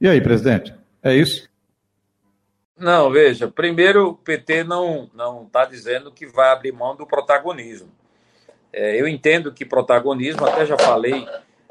E 0.00 0.08
aí, 0.08 0.20
presidente, 0.20 0.74
é 1.02 1.14
isso? 1.14 1.48
Não, 2.76 3.10
veja, 3.10 3.46
primeiro 3.46 4.08
o 4.08 4.14
PT 4.14 4.64
não 4.64 5.08
não 5.14 5.44
está 5.44 5.64
dizendo 5.64 6.10
que 6.10 6.26
vai 6.26 6.50
abrir 6.50 6.72
mão 6.72 6.96
do 6.96 7.06
protagonismo. 7.06 7.88
É, 8.72 9.00
eu 9.00 9.06
entendo 9.06 9.52
que 9.52 9.64
protagonismo, 9.64 10.44
até 10.44 10.66
já 10.66 10.76
falei 10.76 11.24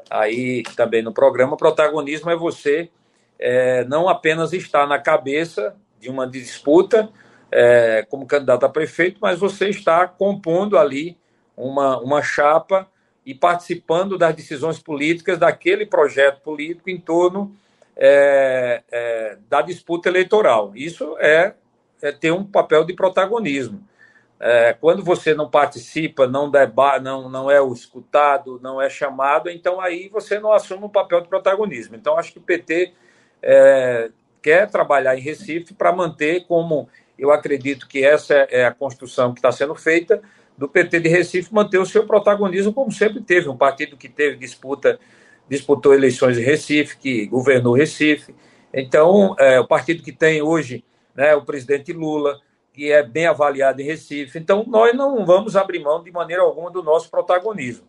aí 0.08 0.62
também 0.74 1.02
no 1.02 1.12
programa, 1.12 1.56
protagonismo 1.56 2.30
é 2.30 2.36
você 2.36 2.88
é, 3.38 3.84
não 3.84 4.08
apenas 4.08 4.54
estar 4.54 4.86
na 4.86 4.98
cabeça 4.98 5.76
de 6.04 6.10
uma 6.10 6.26
disputa 6.26 7.08
é, 7.50 8.06
como 8.10 8.26
candidato 8.26 8.64
a 8.64 8.68
prefeito, 8.68 9.18
mas 9.20 9.38
você 9.38 9.70
está 9.70 10.06
compondo 10.06 10.76
ali 10.76 11.16
uma, 11.56 11.98
uma 11.98 12.22
chapa 12.22 12.86
e 13.24 13.34
participando 13.34 14.18
das 14.18 14.34
decisões 14.34 14.78
políticas 14.78 15.38
daquele 15.38 15.86
projeto 15.86 16.42
político 16.42 16.90
em 16.90 17.00
torno 17.00 17.56
é, 17.96 18.82
é, 18.92 19.38
da 19.48 19.62
disputa 19.62 20.10
eleitoral. 20.10 20.72
Isso 20.74 21.16
é, 21.18 21.54
é, 22.02 22.12
ter 22.12 22.32
um 22.32 22.44
papel 22.44 22.84
de 22.84 22.92
protagonismo. 22.92 23.82
É, 24.38 24.74
quando 24.74 25.02
você 25.02 25.32
não 25.32 25.48
participa, 25.48 26.26
não, 26.26 26.50
deba, 26.50 27.00
não, 27.00 27.30
não 27.30 27.50
é 27.50 27.62
o 27.62 27.72
escutado, 27.72 28.60
não 28.62 28.82
é 28.82 28.90
chamado, 28.90 29.48
então 29.48 29.80
aí 29.80 30.08
você 30.08 30.38
não 30.38 30.52
assume 30.52 30.84
um 30.84 30.88
papel 30.88 31.22
de 31.22 31.28
protagonismo. 31.28 31.96
Então, 31.96 32.18
acho 32.18 32.32
que 32.32 32.38
o 32.38 32.42
PT 32.42 32.92
é, 33.40 34.10
quer 34.44 34.68
trabalhar 34.68 35.16
em 35.16 35.22
Recife 35.22 35.72
para 35.72 35.90
manter 35.90 36.44
como 36.46 36.86
eu 37.18 37.32
acredito 37.32 37.88
que 37.88 38.04
essa 38.04 38.34
é 38.50 38.66
a 38.66 38.70
construção 38.70 39.32
que 39.32 39.38
está 39.38 39.50
sendo 39.50 39.74
feita 39.74 40.20
do 40.58 40.68
PT 40.68 41.00
de 41.00 41.08
Recife 41.08 41.52
manter 41.52 41.78
o 41.78 41.86
seu 41.86 42.06
protagonismo 42.06 42.70
como 42.70 42.92
sempre 42.92 43.22
teve 43.22 43.48
um 43.48 43.56
partido 43.56 43.96
que 43.96 44.06
teve 44.06 44.36
disputa 44.36 45.00
disputou 45.48 45.94
eleições 45.94 46.38
em 46.38 46.42
Recife, 46.42 46.96
que 46.96 47.26
governou 47.26 47.74
Recife. 47.74 48.34
Então, 48.72 49.34
é, 49.38 49.58
o 49.60 49.66
partido 49.66 50.02
que 50.02 50.12
tem 50.12 50.42
hoje 50.42 50.84
né, 51.14 51.34
o 51.34 51.44
presidente 51.44 51.92
Lula, 51.92 52.38
que 52.72 52.90
é 52.90 53.02
bem 53.02 53.26
avaliado 53.26 53.80
em 53.80 53.84
Recife. 53.84 54.38
Então, 54.38 54.64
nós 54.66 54.94
não 54.94 55.24
vamos 55.24 55.56
abrir 55.56 55.80
mão 55.80 56.02
de 56.02 56.10
maneira 56.10 56.42
alguma 56.42 56.70
do 56.70 56.82
nosso 56.82 57.10
protagonismo. 57.10 57.86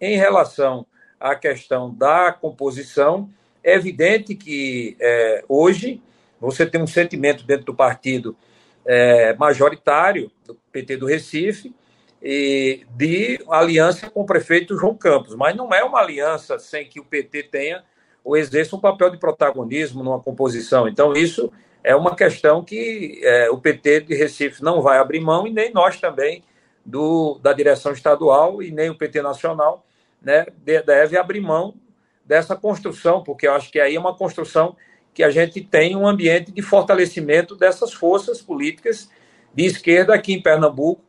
Em 0.00 0.16
relação 0.16 0.86
à 1.20 1.34
questão 1.34 1.92
da 1.92 2.32
composição, 2.32 3.28
é 3.62 3.74
evidente 3.74 4.34
que 4.34 4.96
é, 5.00 5.44
hoje 5.48 6.02
você 6.40 6.66
tem 6.66 6.82
um 6.82 6.86
sentimento 6.86 7.44
dentro 7.44 7.66
do 7.66 7.74
partido 7.74 8.36
é, 8.84 9.34
majoritário, 9.34 10.30
do 10.44 10.54
PT 10.72 10.96
do 10.96 11.06
Recife, 11.06 11.72
e 12.22 12.86
de 12.96 13.40
aliança 13.48 14.08
com 14.08 14.20
o 14.20 14.26
prefeito 14.26 14.78
João 14.78 14.94
Campos, 14.94 15.34
mas 15.34 15.56
não 15.56 15.72
é 15.74 15.82
uma 15.82 15.98
aliança 15.98 16.58
sem 16.58 16.86
que 16.86 17.00
o 17.00 17.04
PT 17.04 17.44
tenha 17.44 17.82
ou 18.24 18.36
exerça 18.36 18.76
um 18.76 18.80
papel 18.80 19.10
de 19.10 19.18
protagonismo 19.18 20.04
numa 20.04 20.20
composição. 20.20 20.86
Então, 20.86 21.12
isso 21.14 21.52
é 21.82 21.96
uma 21.96 22.14
questão 22.14 22.62
que 22.62 23.20
é, 23.24 23.50
o 23.50 23.58
PT 23.58 24.02
de 24.02 24.14
Recife 24.14 24.62
não 24.62 24.80
vai 24.80 24.98
abrir 24.98 25.20
mão 25.20 25.46
e 25.46 25.50
nem 25.50 25.72
nós 25.72 26.00
também 26.00 26.44
do, 26.84 27.40
da 27.42 27.52
direção 27.52 27.92
estadual 27.92 28.62
e 28.62 28.70
nem 28.70 28.88
o 28.88 28.94
PT 28.94 29.20
nacional 29.20 29.84
né, 30.20 30.46
deve 30.64 31.16
abrir 31.16 31.40
mão 31.40 31.74
dessa 32.24 32.56
construção, 32.56 33.22
porque 33.22 33.46
eu 33.46 33.52
acho 33.52 33.70
que 33.70 33.80
aí 33.80 33.96
é 33.96 34.00
uma 34.00 34.14
construção 34.14 34.76
que 35.14 35.22
a 35.22 35.30
gente 35.30 35.60
tem 35.60 35.94
um 35.96 36.06
ambiente 36.06 36.50
de 36.50 36.62
fortalecimento 36.62 37.54
dessas 37.54 37.92
forças 37.92 38.40
políticas 38.40 39.10
de 39.54 39.66
esquerda 39.66 40.14
aqui 40.14 40.32
em 40.32 40.42
Pernambuco, 40.42 41.02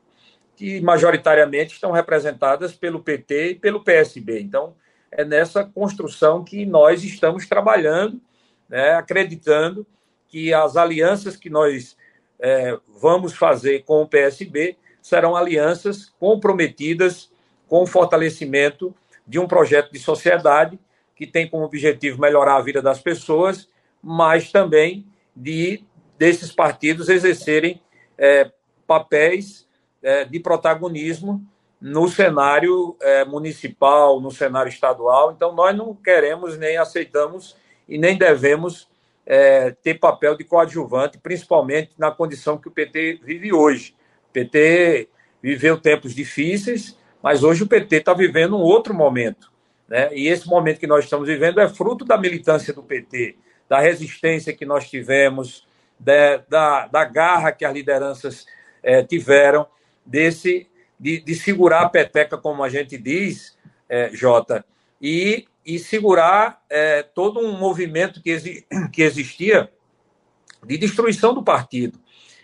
que 0.56 0.82
majoritariamente 0.82 1.74
estão 1.74 1.92
representadas 1.92 2.74
pelo 2.74 3.02
PT 3.02 3.52
e 3.52 3.56
pelo 3.56 3.84
PSB. 3.84 4.42
Então, 4.42 4.76
é 5.12 5.24
nessa 5.24 5.64
construção 5.64 6.44
que 6.44 6.66
nós 6.66 7.04
estamos 7.04 7.48
trabalhando, 7.48 8.20
né, 8.68 8.92
acreditando 8.96 9.86
que 10.28 10.54
as 10.54 10.76
alianças 10.76 11.38
que 11.38 11.50
nós 11.50 11.96
é, 12.40 12.78
vamos 13.00 13.34
fazer 13.34 13.84
com 13.84 14.02
o 14.02 14.08
PSB 14.08 14.76
serão 15.02 15.36
alianças 15.36 16.12
comprometidas 16.20 17.32
com 17.68 17.84
o 17.84 17.88
fortalecimento 17.88 18.94
de 19.26 19.40
um 19.40 19.48
projeto 19.48 19.92
de 19.92 20.00
sociedade 20.00 20.78
que 21.16 21.28
tem 21.28 21.48
como 21.48 21.66
objetivo 21.66 22.20
melhorar 22.20 22.56
a 22.56 22.62
vida 22.62 22.82
das 22.82 23.00
pessoas, 23.00 23.70
mas 24.02 24.52
também 24.52 25.06
de 25.36 25.84
desses 26.18 26.52
partidos 26.52 27.10
exercerem 27.10 27.82
é, 28.18 28.52
papéis 28.86 29.68
é, 30.02 30.26
de 30.26 30.40
protagonismo 30.40 31.46
no 31.80 32.08
cenário 32.08 32.96
é, 33.02 33.26
municipal, 33.26 34.22
no 34.22 34.32
cenário 34.32 34.70
estadual. 34.70 35.32
Então, 35.32 35.54
nós 35.54 35.76
não 35.76 35.94
queremos 35.94 36.58
nem 36.58 36.78
aceitamos 36.78 37.58
e 37.88 37.98
nem 37.98 38.18
devemos 38.18 38.88
é, 39.26 39.72
ter 39.72 39.96
papel 40.00 40.36
de 40.38 40.44
coadjuvante, 40.44 41.18
principalmente 41.18 41.92
na 41.98 42.12
condição 42.12 42.58
que 42.58 42.68
o 42.68 42.72
PT 42.72 43.20
vive 43.24 43.54
hoje. 43.54 43.96
O 44.30 44.34
PT 44.34 45.10
viveu 45.42 45.78
tempos 45.78 46.16
difíceis, 46.16 46.98
mas 47.22 47.44
hoje 47.44 47.64
o 47.64 47.68
PT 47.68 47.98
está 47.98 48.14
vivendo 48.14 48.58
um 48.58 48.62
outro 48.62 48.94
momento. 48.94 49.52
Né? 49.88 50.10
E 50.14 50.28
esse 50.28 50.48
momento 50.48 50.80
que 50.80 50.88
nós 50.88 51.04
estamos 51.04 51.28
vivendo 51.28 51.60
é 51.60 51.68
fruto 51.68 52.06
da 52.06 52.18
militância 52.18 52.74
do 52.74 52.84
PT, 52.84 53.36
da 53.68 53.80
resistência 53.80 54.54
que 54.54 54.66
nós 54.66 54.90
tivemos, 54.90 55.68
da, 56.00 56.38
da, 56.50 56.88
da 56.88 57.06
garra 57.06 57.52
que 57.52 57.66
as 57.66 57.74
lideranças 57.74 58.46
é, 58.82 59.04
tiveram, 59.04 59.66
desse 60.06 60.68
de, 61.00 61.20
de, 61.20 61.36
segurar 61.36 61.82
a 61.82 61.90
peteca, 61.90 62.38
como 62.38 62.64
a 62.64 62.70
gente 62.70 62.98
diz, 62.98 63.58
é, 63.90 64.10
Jota, 64.14 64.66
e 65.02 65.48
e 65.66 65.80
segurar 65.80 66.62
é, 66.70 67.04
todo 67.04 67.40
um 67.40 67.58
movimento 67.58 68.22
que, 68.22 68.30
exi 68.30 68.66
que 68.92 69.02
existia 69.02 69.72
de 70.66 70.78
destruição 70.78 71.34
do 71.34 71.44
partido. 71.44 72.00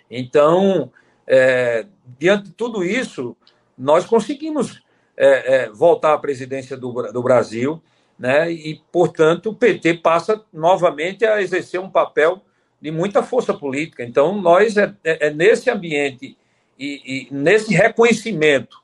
Então, 0.09 0.91
é, 1.27 1.85
diante 2.17 2.45
de 2.45 2.51
tudo 2.51 2.83
isso, 2.83 3.35
nós 3.77 4.05
conseguimos 4.05 4.81
é, 5.19 5.55
é 5.55 5.69
voltar 5.69 6.13
à 6.13 6.17
presidência 6.17 6.77
do, 6.77 7.11
do 7.11 7.21
Brasil, 7.21 7.83
né? 8.17 8.51
e, 8.51 8.81
portanto, 8.91 9.49
o 9.49 9.55
PT 9.55 9.95
passa 9.95 10.43
novamente 10.51 11.25
a 11.25 11.41
exercer 11.41 11.79
um 11.79 11.89
papel 11.89 12.41
de 12.81 12.89
muita 12.89 13.21
força 13.21 13.53
política. 13.53 14.03
Então, 14.03 14.41
nós, 14.41 14.77
é, 14.77 14.93
é, 15.03 15.27
é 15.27 15.29
nesse 15.29 15.69
ambiente 15.69 16.37
e, 16.77 17.27
e 17.29 17.33
nesse 17.33 17.73
reconhecimento 17.73 18.81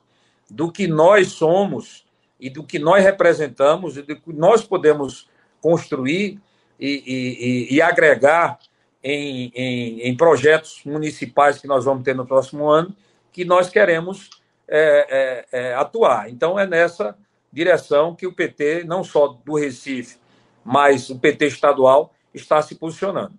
do 0.50 0.70
que 0.70 0.86
nós 0.86 1.28
somos, 1.28 2.06
e 2.38 2.50
do 2.50 2.62
que 2.62 2.78
nós 2.78 3.02
representamos 3.02 3.96
e 3.96 4.02
do 4.02 4.16
que 4.16 4.32
nós 4.32 4.62
podemos 4.62 5.28
construir 5.60 6.38
e, 6.78 7.66
e, 7.70 7.74
e 7.74 7.82
agregar 7.82 8.58
em, 9.02 9.50
em, 9.54 10.00
em, 10.02 10.16
projetos 10.16 10.80
municipais 10.84 11.58
que 11.58 11.66
nós 11.66 11.84
vamos 11.84 12.04
ter 12.04 12.14
no 12.14 12.26
próximo 12.26 12.68
ano, 12.68 12.94
que 13.32 13.44
nós 13.44 13.70
queremos 13.70 14.30
é, 14.68 15.44
é, 15.52 15.60
é, 15.60 15.74
atuar. 15.74 16.30
Então, 16.30 16.58
é 16.58 16.66
nessa 16.66 17.16
direção 17.52 18.14
que 18.14 18.26
o 18.26 18.32
PT, 18.32 18.84
não 18.84 19.02
só 19.02 19.28
do 19.44 19.54
Recife, 19.54 20.18
mas 20.64 21.10
o 21.10 21.18
PT 21.18 21.46
estadual, 21.46 22.12
está 22.34 22.60
se 22.60 22.74
posicionando. 22.74 23.32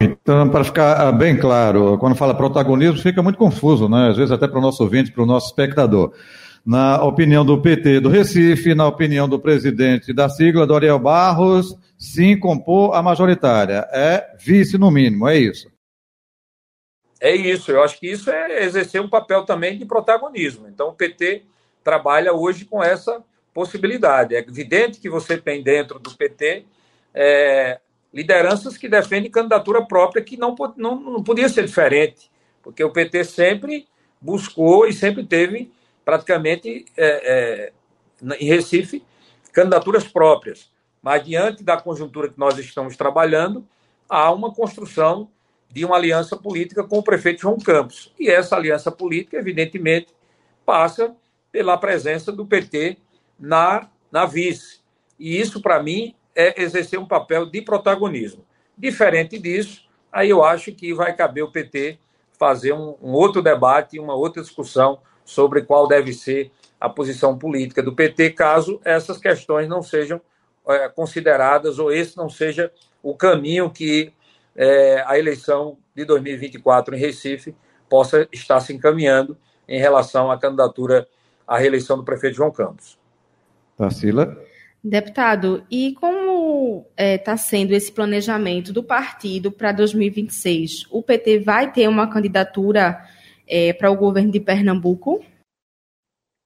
Então, 0.00 0.48
para 0.48 0.64
ficar 0.64 1.12
bem 1.12 1.36
claro, 1.36 1.98
quando 1.98 2.16
fala 2.16 2.34
protagonismo, 2.34 3.02
fica 3.02 3.22
muito 3.22 3.38
confuso, 3.38 3.88
né? 3.88 4.08
às 4.08 4.16
vezes 4.16 4.32
até 4.32 4.48
para 4.48 4.58
o 4.58 4.62
nosso 4.62 4.82
ouvinte, 4.82 5.12
para 5.12 5.22
o 5.22 5.26
nosso 5.26 5.48
espectador 5.48 6.14
na 6.64 7.02
opinião 7.02 7.44
do 7.44 7.60
PT 7.60 8.00
do 8.00 8.08
Recife, 8.08 8.74
na 8.74 8.86
opinião 8.86 9.28
do 9.28 9.38
presidente 9.38 10.12
da 10.12 10.28
sigla, 10.28 10.66
Doriel 10.66 10.98
Barros, 10.98 11.76
sim 11.98 12.38
compor 12.38 12.94
a 12.94 13.02
majoritária. 13.02 13.86
É 13.92 14.26
vice 14.38 14.76
no 14.78 14.90
mínimo, 14.90 15.28
é 15.28 15.38
isso. 15.38 15.68
É 17.20 17.34
isso, 17.34 17.70
eu 17.70 17.82
acho 17.82 18.00
que 18.00 18.10
isso 18.10 18.30
é 18.30 18.64
exercer 18.64 19.00
um 19.00 19.08
papel 19.08 19.44
também 19.44 19.76
de 19.76 19.84
protagonismo. 19.84 20.66
Então 20.66 20.88
o 20.88 20.94
PT 20.94 21.44
trabalha 21.84 22.32
hoje 22.32 22.64
com 22.64 22.82
essa 22.82 23.22
possibilidade. 23.52 24.34
É 24.34 24.38
evidente 24.38 24.98
que 24.98 25.10
você 25.10 25.36
tem 25.36 25.62
dentro 25.62 25.98
do 25.98 26.10
PT 26.16 26.64
é, 27.12 27.78
lideranças 28.12 28.78
que 28.78 28.88
defendem 28.88 29.30
candidatura 29.30 29.84
própria, 29.84 30.24
que 30.24 30.36
não, 30.36 30.54
não, 30.76 30.98
não 30.98 31.22
podia 31.22 31.48
ser 31.48 31.66
diferente, 31.66 32.30
porque 32.62 32.82
o 32.82 32.90
PT 32.90 33.24
sempre 33.24 33.86
buscou 34.20 34.86
e 34.86 34.92
sempre 34.92 35.24
teve 35.24 35.70
praticamente 36.04 36.86
é, 36.96 37.72
é, 38.30 38.36
em 38.38 38.46
Recife 38.46 39.04
candidaturas 39.52 40.04
próprias. 40.04 40.70
Mas 41.02 41.24
diante 41.24 41.62
da 41.62 41.76
conjuntura 41.76 42.28
que 42.28 42.38
nós 42.38 42.58
estamos 42.58 42.96
trabalhando, 42.96 43.66
há 44.08 44.30
uma 44.32 44.52
construção 44.52 45.30
de 45.72 45.84
uma 45.84 45.96
aliança 45.96 46.36
política 46.36 46.82
com 46.82 46.98
o 46.98 47.02
prefeito 47.02 47.42
João 47.42 47.58
Campos. 47.58 48.12
E 48.18 48.28
essa 48.28 48.56
aliança 48.56 48.90
política, 48.90 49.36
evidentemente, 49.36 50.08
passa 50.66 51.14
pela 51.52 51.76
presença 51.76 52.32
do 52.32 52.46
PT 52.46 52.96
na, 53.38 53.88
na 54.10 54.26
vice. 54.26 54.80
E 55.18 55.40
isso, 55.40 55.60
para 55.60 55.82
mim, 55.82 56.14
é 56.34 56.60
exercer 56.62 56.98
um 56.98 57.06
papel 57.06 57.46
de 57.46 57.62
protagonismo. 57.62 58.44
Diferente 58.76 59.38
disso, 59.38 59.88
aí 60.10 60.30
eu 60.30 60.42
acho 60.42 60.72
que 60.72 60.94
vai 60.94 61.14
caber 61.14 61.44
o 61.44 61.52
PT 61.52 61.98
fazer 62.38 62.72
um, 62.72 62.96
um 63.02 63.12
outro 63.12 63.42
debate, 63.42 63.98
uma 63.98 64.14
outra 64.14 64.42
discussão 64.42 65.00
sobre 65.24 65.62
qual 65.62 65.86
deve 65.86 66.12
ser 66.12 66.50
a 66.80 66.88
posição 66.88 67.36
política 67.36 67.82
do 67.82 67.94
PT, 67.94 68.30
caso 68.30 68.80
essas 68.82 69.18
questões 69.18 69.68
não 69.68 69.82
sejam 69.82 70.20
é, 70.66 70.88
consideradas 70.88 71.78
ou 71.78 71.92
esse 71.92 72.16
não 72.16 72.30
seja 72.30 72.72
o 73.02 73.14
caminho 73.14 73.70
que 73.70 74.12
é, 74.60 75.02
a 75.06 75.18
eleição 75.18 75.78
de 75.96 76.04
2024 76.04 76.94
em 76.94 76.98
Recife 76.98 77.56
possa 77.88 78.28
estar 78.30 78.60
se 78.60 78.74
encaminhando 78.74 79.34
em 79.66 79.80
relação 79.80 80.30
à 80.30 80.38
candidatura 80.38 81.08
à 81.46 81.56
reeleição 81.56 81.96
do 81.96 82.04
prefeito 82.04 82.36
João 82.36 82.50
Campos. 82.50 82.98
Tarsila? 83.74 84.38
Deputado, 84.84 85.64
e 85.70 85.94
como 85.94 86.86
está 86.90 87.02
é, 87.02 87.16
tá 87.16 87.36
sendo 87.38 87.72
esse 87.72 87.90
planejamento 87.90 88.70
do 88.70 88.84
partido 88.84 89.50
para 89.50 89.72
2026? 89.72 90.86
O 90.90 91.02
PT 91.02 91.40
vai 91.40 91.72
ter 91.72 91.88
uma 91.88 92.10
candidatura 92.10 93.02
é, 93.48 93.72
para 93.72 93.90
o 93.90 93.96
governo 93.96 94.30
de 94.30 94.40
Pernambuco? 94.40 95.24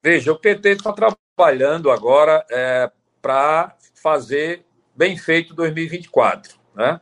Veja, 0.02 0.32
o 0.32 0.38
PT 0.38 0.70
está 0.70 0.92
trabalhando 0.92 1.90
agora 1.90 2.44
é, 2.48 2.90
para 3.20 3.76
fazer 3.94 4.64
bem 4.94 5.16
feito 5.16 5.52
2024. 5.52 6.56
Né? 6.76 7.00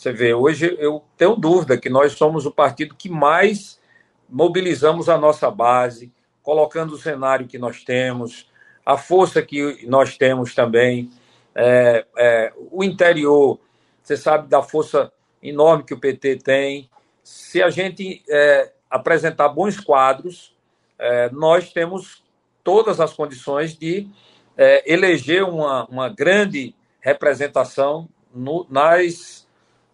Você 0.00 0.14
vê, 0.14 0.32
hoje 0.32 0.78
eu 0.80 1.04
tenho 1.14 1.36
dúvida 1.36 1.76
que 1.76 1.90
nós 1.90 2.12
somos 2.12 2.46
o 2.46 2.50
partido 2.50 2.94
que 2.94 3.10
mais 3.10 3.78
mobilizamos 4.26 5.10
a 5.10 5.18
nossa 5.18 5.50
base, 5.50 6.10
colocando 6.42 6.94
o 6.94 6.98
cenário 6.98 7.46
que 7.46 7.58
nós 7.58 7.84
temos, 7.84 8.50
a 8.82 8.96
força 8.96 9.42
que 9.42 9.86
nós 9.86 10.16
temos 10.16 10.54
também, 10.54 11.10
é, 11.54 12.06
é, 12.16 12.52
o 12.70 12.82
interior, 12.82 13.60
você 14.02 14.16
sabe 14.16 14.48
da 14.48 14.62
força 14.62 15.12
enorme 15.42 15.84
que 15.84 15.92
o 15.92 16.00
PT 16.00 16.36
tem. 16.36 16.88
Se 17.22 17.62
a 17.62 17.68
gente 17.68 18.22
é, 18.26 18.72
apresentar 18.88 19.50
bons 19.50 19.78
quadros, 19.78 20.56
é, 20.98 21.28
nós 21.28 21.74
temos 21.74 22.24
todas 22.64 23.00
as 23.00 23.12
condições 23.12 23.76
de 23.76 24.08
é, 24.56 24.90
eleger 24.90 25.44
uma, 25.44 25.84
uma 25.90 26.08
grande 26.08 26.74
representação 27.02 28.08
no, 28.34 28.66
nas, 28.70 29.46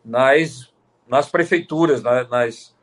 nas, 0.06 0.72
nas 1.08 1.28
prefeituras, 1.28 2.00
nas, 2.02 2.74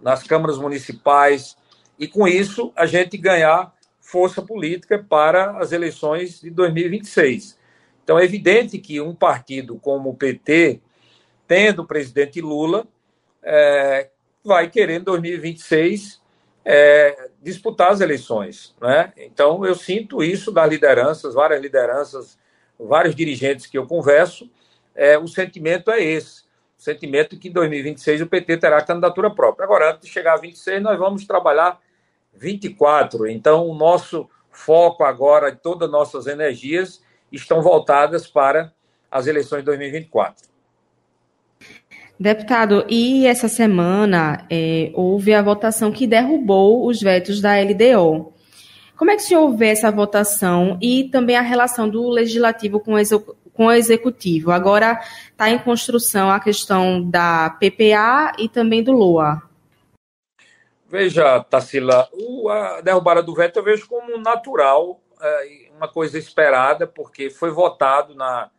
nas 0.00 0.22
câmaras 0.22 0.56
municipais, 0.56 1.56
e 1.98 2.08
com 2.08 2.26
isso 2.26 2.72
a 2.74 2.86
gente 2.86 3.18
ganhar 3.18 3.74
força 4.00 4.40
política 4.40 4.98
para 4.98 5.58
as 5.58 5.70
eleições 5.70 6.40
de 6.40 6.50
2026. 6.50 7.58
Então 8.02 8.18
é 8.18 8.24
evidente 8.24 8.78
que 8.78 9.00
um 9.00 9.14
partido 9.14 9.76
como 9.76 10.08
o 10.08 10.16
PT, 10.16 10.80
tendo 11.46 11.82
o 11.82 11.86
presidente 11.86 12.40
Lula, 12.40 12.86
é, 13.42 14.08
vai 14.42 14.68
querer 14.70 15.00
em 15.00 15.04
2026 15.04 16.20
é, 16.64 17.30
disputar 17.42 17.92
as 17.92 18.00
eleições. 18.00 18.74
Né? 18.80 19.12
Então 19.18 19.64
eu 19.64 19.74
sinto 19.74 20.24
isso 20.24 20.50
das 20.50 20.68
lideranças, 20.68 21.34
várias 21.34 21.60
lideranças, 21.60 22.38
vários 22.78 23.14
dirigentes 23.14 23.66
que 23.66 23.76
eu 23.76 23.86
converso, 23.86 24.50
é, 24.94 25.18
o 25.18 25.28
sentimento 25.28 25.90
é 25.90 26.02
esse. 26.02 26.49
Sentimento 26.80 27.38
que 27.38 27.48
em 27.48 27.52
2026 27.52 28.22
o 28.22 28.26
PT 28.26 28.56
terá 28.56 28.80
candidatura 28.80 29.30
própria. 29.30 29.64
Agora, 29.64 29.90
antes 29.90 30.06
de 30.06 30.10
chegar 30.10 30.32
a 30.32 30.38
26, 30.38 30.82
nós 30.82 30.98
vamos 30.98 31.26
trabalhar 31.26 31.78
24. 32.34 33.26
Então, 33.26 33.68
o 33.68 33.74
nosso 33.74 34.26
foco 34.50 35.04
agora, 35.04 35.54
todas 35.54 35.88
as 35.88 35.92
nossas 35.92 36.26
energias 36.26 37.02
estão 37.30 37.60
voltadas 37.60 38.26
para 38.26 38.72
as 39.10 39.26
eleições 39.26 39.58
de 39.58 39.66
2024. 39.66 40.48
Deputado, 42.18 42.86
e 42.88 43.26
essa 43.26 43.46
semana 43.46 44.46
é, 44.50 44.90
houve 44.94 45.34
a 45.34 45.42
votação 45.42 45.92
que 45.92 46.06
derrubou 46.06 46.86
os 46.86 46.98
vetos 46.98 47.42
da 47.42 47.60
LDO. 47.60 48.32
Como 48.96 49.10
é 49.10 49.16
que 49.16 49.22
o 49.22 49.26
senhor 49.26 49.54
vê 49.54 49.68
essa 49.68 49.90
votação 49.90 50.78
e 50.80 51.04
também 51.04 51.36
a 51.36 51.42
relação 51.42 51.88
do 51.88 52.08
legislativo 52.08 52.80
com 52.80 52.94
o, 52.94 52.98
com 53.52 53.66
o 53.66 53.72
executivo? 53.72 54.50
Agora 54.50 55.00
está 55.30 55.50
em 55.50 55.58
construção 55.58 56.30
a 56.30 56.40
questão 56.40 57.08
da 57.08 57.50
PPA 57.50 58.32
e 58.38 58.48
também 58.48 58.82
do 58.82 58.92
LOA. 58.92 59.42
Veja, 60.88 61.38
Tassila, 61.44 62.08
a 62.50 62.80
derrubada 62.80 63.22
do 63.22 63.34
veto 63.34 63.58
eu 63.58 63.62
vejo 63.62 63.86
como 63.86 64.18
natural, 64.18 65.00
é, 65.20 65.68
uma 65.76 65.86
coisa 65.86 66.18
esperada, 66.18 66.86
porque 66.86 67.30
foi 67.30 67.50
votado 67.50 68.14
na, 68.14 68.50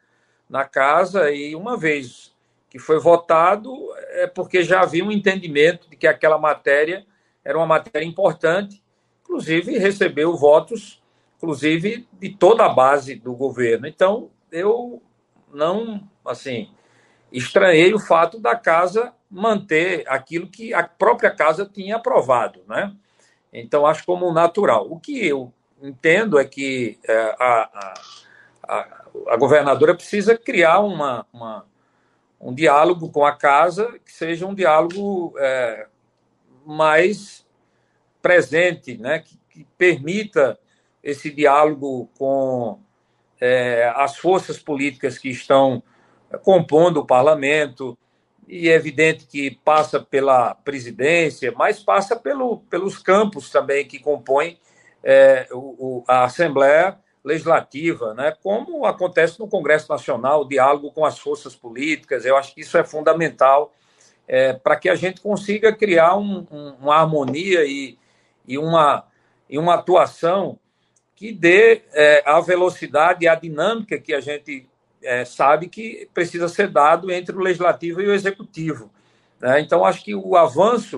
na 0.49 0.63
casa 0.63 1.30
e 1.32 1.56
uma 1.56 1.75
vez 1.75 2.34
que 2.69 2.80
foi 2.80 2.99
votado 2.99 3.75
é 4.12 4.27
porque 4.27 4.63
já 4.63 4.82
havia 4.82 5.04
um 5.04 5.12
entendimento 5.12 5.89
de 5.89 5.97
que 5.97 6.08
aquela 6.08 6.38
matéria 6.38 7.06
era 7.43 7.58
uma 7.58 7.67
matéria 7.67 8.06
importante, 8.06 8.82
inclusive 9.23 9.77
recebeu 9.77 10.38
votos, 10.38 11.01
inclusive 11.38 12.08
de 12.13 12.30
toda 12.30 12.65
a 12.65 12.69
base 12.69 13.15
do 13.15 13.34
governo. 13.34 13.88
Então, 13.88 14.30
eu 14.52 15.02
não, 15.54 16.08
assim, 16.26 16.70
estranhei 17.32 17.94
o 17.94 18.00
fato 18.00 18.40
da 18.40 18.56
casa 18.56 19.14
manter 19.30 20.04
aquilo 20.08 20.48
que 20.48 20.74
a 20.74 20.84
própria 20.84 21.32
casa 21.32 21.66
tinha 21.66 21.96
aprovado, 21.96 22.62
né? 22.68 22.94
Então, 23.54 23.86
acho 23.86 24.06
como 24.06 24.32
natural. 24.34 24.88
O 24.90 25.00
que 25.00 25.26
eu 25.26 25.54
entendo 25.82 26.40
é 26.40 26.46
que 26.46 27.00
é, 27.08 27.36
a, 27.40 27.94
a, 28.64 29.04
a, 29.28 29.38
governadora 29.38 29.96
precisa 29.96 30.38
criar 30.38 30.80
uma, 30.80 31.26
uma, 31.34 31.66
um 32.40 32.54
diálogo 32.54 33.10
com 33.10 33.26
a 33.26 33.36
casa 33.36 34.00
que 34.06 34.12
seja 34.12 34.46
um 34.46 34.54
diálogo 34.54 35.34
é, 35.38 35.88
mais 36.66 37.46
presente, 38.22 38.98
né? 38.98 39.20
Que, 39.20 39.40
que, 39.50 39.68
permita 39.78 40.58
esse 41.04 41.30
diálogo 41.32 42.10
com 42.18 42.80
é, 43.41 43.91
as 43.95 44.17
forças 44.17 44.60
políticas 44.60 45.17
que 45.17 45.30
estão 45.30 45.82
compondo 46.43 47.01
o 47.01 47.06
parlamento, 47.06 47.97
e 48.47 48.69
é 48.69 48.73
evidente 48.73 49.25
que 49.25 49.51
passa 49.63 49.99
pela 49.99 50.54
presidência, 50.54 51.54
mas 51.58 51.80
passa 51.80 52.15
pelo, 52.15 52.60
pelos 52.69 52.97
campos 52.97 53.49
também 53.49 53.86
que 53.88 53.99
compõem 53.99 54.58
é, 55.04 55.47
o, 55.51 56.04
a 56.08 56.25
Assembleia 56.25 56.97
Legislativa, 57.23 58.13
né? 58.13 58.34
como 58.43 58.86
acontece 58.86 59.39
no 59.39 59.47
Congresso 59.47 59.91
Nacional, 59.91 60.41
o 60.41 60.47
diálogo 60.47 60.91
com 60.91 61.06
as 61.06 61.17
forças 61.17 61.56
políticas, 61.56 62.25
eu 62.25 62.36
acho 62.36 62.54
que 62.54 62.62
isso 62.62 62.77
é 62.77 62.84
fundamental 62.84 63.73
é, 64.27 64.54
para 64.54 64.75
que 64.75 64.89
a 64.89 64.95
gente 64.95 65.21
consiga 65.21 65.73
criar 65.73 66.15
um, 66.17 66.45
um, 66.51 66.75
uma 66.82 66.95
harmonia 66.95 67.65
e, 67.65 67.97
e, 68.47 68.58
uma, 68.58 69.06
e 69.49 69.58
uma 69.58 69.75
atuação 69.75 70.58
que 71.21 71.31
dê 71.31 71.84
é, 71.93 72.23
a 72.25 72.41
velocidade 72.41 73.25
e 73.25 73.27
a 73.27 73.36
dinâmica 73.36 73.99
que 73.99 74.12
a 74.12 74.19
gente 74.19 74.67
é, 75.03 75.23
sabe 75.23 75.67
que 75.67 76.10
precisa 76.15 76.47
ser 76.47 76.67
dado 76.67 77.12
entre 77.12 77.36
o 77.36 77.39
legislativo 77.39 78.01
e 78.01 78.07
o 78.07 78.13
executivo. 78.15 78.89
Né? 79.39 79.60
Então, 79.60 79.86
acho 79.86 80.03
que 80.03 80.15
o 80.15 80.36
avanço 80.36 80.97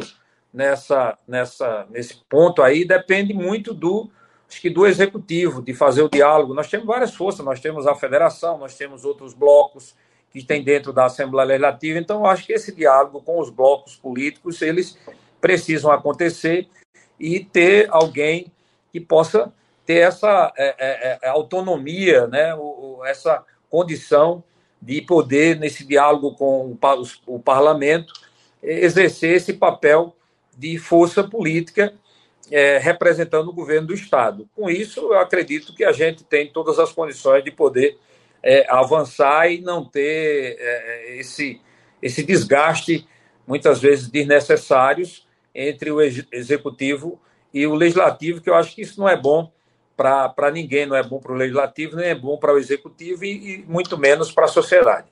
nessa, 0.54 1.18
nessa, 1.28 1.86
nesse 1.90 2.22
ponto 2.30 2.62
aí 2.62 2.86
depende 2.86 3.34
muito 3.34 3.74
do, 3.74 4.10
que 4.48 4.70
do 4.70 4.88
executivo, 4.88 5.62
de 5.62 5.74
fazer 5.74 6.04
o 6.04 6.10
diálogo. 6.10 6.54
Nós 6.54 6.70
temos 6.70 6.88
várias 6.88 7.14
forças, 7.14 7.44
nós 7.44 7.60
temos 7.60 7.86
a 7.86 7.94
federação, 7.94 8.58
nós 8.58 8.78
temos 8.78 9.04
outros 9.04 9.34
blocos 9.34 9.94
que 10.32 10.42
tem 10.42 10.64
dentro 10.64 10.94
da 10.94 11.04
Assembleia 11.04 11.48
Legislativa. 11.50 12.00
Então, 12.00 12.26
acho 12.26 12.46
que 12.46 12.54
esse 12.54 12.74
diálogo 12.74 13.22
com 13.22 13.42
os 13.42 13.50
blocos 13.50 13.98
políticos, 13.98 14.62
eles 14.62 14.98
precisam 15.42 15.92
acontecer 15.92 16.70
e 17.20 17.44
ter 17.44 17.90
alguém 17.92 18.50
que 18.90 19.02
possa 19.02 19.52
ter 19.86 20.00
essa 20.00 20.52
é, 20.58 20.76
é, 20.78 21.20
é, 21.22 21.28
autonomia, 21.30 22.28
né? 22.28 22.56
O, 22.56 23.02
essa 23.06 23.44
condição 23.70 24.44
de 24.82 25.02
poder, 25.02 25.60
nesse 25.60 25.86
diálogo 25.86 26.36
com 26.36 26.78
o 27.26 27.40
parlamento, 27.40 28.14
exercer 28.62 29.36
esse 29.36 29.54
papel 29.54 30.16
de 30.58 30.78
força 30.78 31.24
política 31.24 31.94
é, 32.52 32.78
representando 32.78 33.48
o 33.50 33.54
governo 33.54 33.88
do 33.88 33.94
Estado. 33.94 34.48
Com 34.56 34.70
isso, 34.70 35.00
eu 35.00 35.20
acredito 35.20 35.74
que 35.74 35.84
a 35.84 35.92
gente 35.92 36.24
tem 36.24 36.48
todas 36.52 36.80
as 36.80 36.92
condições 36.92 37.44
de 37.44 37.52
poder 37.52 37.98
é, 38.42 38.66
avançar 38.70 39.50
e 39.50 39.62
não 39.62 39.86
ter 39.86 40.58
é, 40.60 41.18
esse, 41.18 41.62
esse 42.02 42.24
desgaste, 42.24 43.08
muitas 43.48 43.82
vezes 43.82 44.10
desnecessários, 44.10 45.28
entre 45.56 45.92
o 45.92 46.02
executivo 46.02 47.20
e 47.54 47.66
o 47.68 47.76
legislativo, 47.76 48.42
que 48.42 48.50
eu 48.50 48.56
acho 48.56 48.76
que 48.76 48.82
isso 48.82 49.00
não 49.00 49.08
é 49.08 49.16
bom 49.16 49.52
para 49.96 50.52
ninguém, 50.52 50.86
não 50.86 50.96
é 50.96 51.04
bom 51.04 51.20
para 51.20 51.32
o 51.32 51.36
legislativo, 51.36 51.96
nem 51.96 52.10
é 52.10 52.16
bom 52.16 52.38
para 52.38 52.54
o 52.54 52.58
executivo 52.58 53.24
e, 53.24 53.56
e 53.56 53.66
muito 53.68 53.98
menos 53.98 54.32
para 54.32 54.46
a 54.46 54.50
sociedade. 54.50 55.08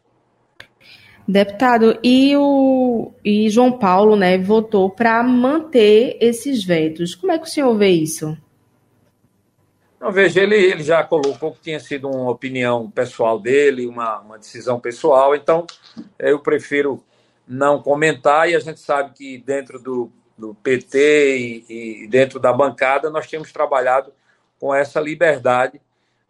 Deputado, 1.27 1.99
e 2.03 2.35
o 2.35 3.11
e 3.23 3.49
João 3.49 3.77
Paulo, 3.77 4.15
né, 4.15 4.37
votou 4.37 4.89
para 4.89 5.21
manter 5.23 6.17
esses 6.19 6.63
vetos. 6.63 7.15
Como 7.15 7.31
é 7.31 7.37
que 7.37 7.45
o 7.45 7.49
senhor 7.49 7.77
vê 7.77 7.89
isso? 7.89 8.35
Não, 9.99 10.11
veja, 10.11 10.41
ele, 10.41 10.55
ele 10.55 10.81
já 10.81 11.03
colocou 11.03 11.51
que 11.51 11.61
tinha 11.61 11.79
sido 11.79 12.09
uma 12.09 12.31
opinião 12.31 12.89
pessoal 12.89 13.39
dele, 13.39 13.85
uma, 13.85 14.19
uma 14.19 14.39
decisão 14.39 14.79
pessoal, 14.79 15.35
então 15.35 15.67
eu 16.17 16.39
prefiro 16.39 17.03
não 17.47 17.81
comentar 17.81 18.49
e 18.49 18.55
a 18.55 18.59
gente 18.59 18.79
sabe 18.79 19.13
que 19.13 19.37
dentro 19.37 19.77
do, 19.77 20.11
do 20.35 20.55
PT 20.55 21.37
e, 21.37 22.03
e 22.03 22.07
dentro 22.07 22.39
da 22.39 22.51
bancada 22.51 23.11
nós 23.11 23.27
temos 23.27 23.51
trabalhado 23.51 24.11
com 24.61 24.73
essa 24.75 24.99
liberdade 24.99 25.81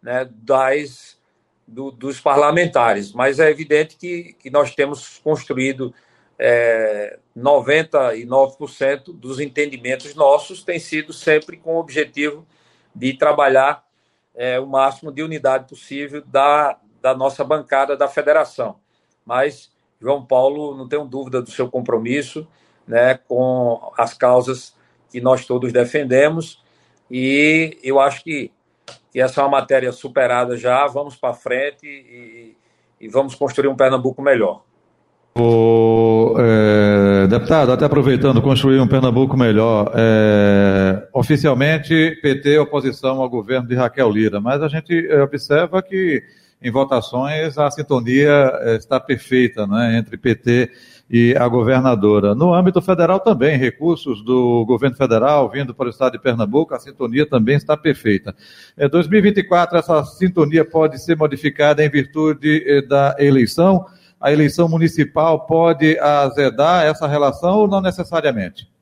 né, 0.02 0.26
das, 0.32 1.20
do, 1.68 1.90
dos 1.90 2.18
parlamentares. 2.18 3.12
Mas 3.12 3.38
é 3.38 3.50
evidente 3.50 3.94
que, 3.96 4.32
que 4.40 4.48
nós 4.48 4.74
temos 4.74 5.18
construído 5.18 5.94
é, 6.38 7.18
99% 7.36 9.12
dos 9.12 9.38
entendimentos 9.38 10.14
nossos 10.14 10.64
tem 10.64 10.78
sido 10.78 11.12
sempre 11.12 11.58
com 11.58 11.74
o 11.74 11.78
objetivo 11.78 12.46
de 12.94 13.12
trabalhar 13.12 13.84
é, 14.34 14.58
o 14.58 14.66
máximo 14.66 15.12
de 15.12 15.22
unidade 15.22 15.68
possível 15.68 16.22
da, 16.24 16.78
da 17.02 17.14
nossa 17.14 17.44
bancada 17.44 17.94
da 17.98 18.08
federação. 18.08 18.76
Mas 19.26 19.70
João 20.00 20.24
Paulo, 20.24 20.74
não 20.74 20.88
tenho 20.88 21.04
dúvida 21.04 21.42
do 21.42 21.50
seu 21.50 21.70
compromisso 21.70 22.48
né, 22.88 23.18
com 23.28 23.92
as 23.98 24.14
causas 24.14 24.74
que 25.10 25.20
nós 25.20 25.44
todos 25.44 25.70
defendemos 25.70 26.61
e 27.14 27.76
eu 27.84 28.00
acho 28.00 28.24
que, 28.24 28.50
que 29.12 29.20
essa 29.20 29.42
é 29.42 29.44
uma 29.44 29.50
matéria 29.50 29.92
superada 29.92 30.56
já. 30.56 30.86
Vamos 30.86 31.14
para 31.14 31.34
frente 31.34 31.86
e, 31.86 32.56
e, 32.98 33.08
vamos 33.08 33.34
construir 33.34 33.68
um 33.68 33.76
Pernambuco 33.76 34.22
melhor. 34.22 34.62
O, 35.36 36.34
é, 36.38 37.26
deputado, 37.26 37.70
até 37.70 37.84
aproveitando, 37.84 38.40
construir 38.40 38.80
um 38.80 38.88
Pernambuco 38.88 39.36
melhor. 39.36 39.92
É, 39.94 41.06
oficialmente, 41.12 42.18
PT 42.22 42.54
é 42.54 42.60
oposição 42.60 43.20
ao 43.20 43.28
governo 43.28 43.68
de 43.68 43.74
Raquel 43.74 44.10
Lira, 44.10 44.40
mas 44.40 44.62
a 44.62 44.68
gente 44.68 45.06
observa 45.12 45.82
que 45.82 46.22
em 46.62 46.70
votações 46.70 47.58
a 47.58 47.70
sintonia 47.70 48.52
eh, 48.60 48.76
está 48.76 49.00
perfeita 49.00 49.66
né, 49.66 49.98
entre 49.98 50.16
PT 50.16 50.70
e 51.12 51.36
a 51.36 51.46
governadora. 51.46 52.34
No 52.34 52.54
âmbito 52.54 52.80
federal 52.80 53.20
também, 53.20 53.58
recursos 53.58 54.24
do 54.24 54.64
governo 54.64 54.96
federal 54.96 55.50
vindo 55.50 55.74
para 55.74 55.88
o 55.88 55.90
estado 55.90 56.12
de 56.12 56.18
Pernambuco, 56.18 56.74
a 56.74 56.80
sintonia 56.80 57.28
também 57.28 57.54
está 57.54 57.76
perfeita. 57.76 58.34
Em 58.78 58.88
2024, 58.88 59.76
essa 59.76 60.02
sintonia 60.06 60.64
pode 60.64 60.98
ser 60.98 61.14
modificada 61.14 61.84
em 61.84 61.90
virtude 61.90 62.64
eh, 62.66 62.80
da 62.80 63.14
eleição. 63.18 63.84
A 64.18 64.32
eleição 64.32 64.66
municipal 64.70 65.44
pode 65.46 65.98
azedar 65.98 66.86
essa 66.86 67.06
relação 67.06 67.58
ou 67.58 67.68
não 67.68 67.82
necessariamente? 67.82 68.72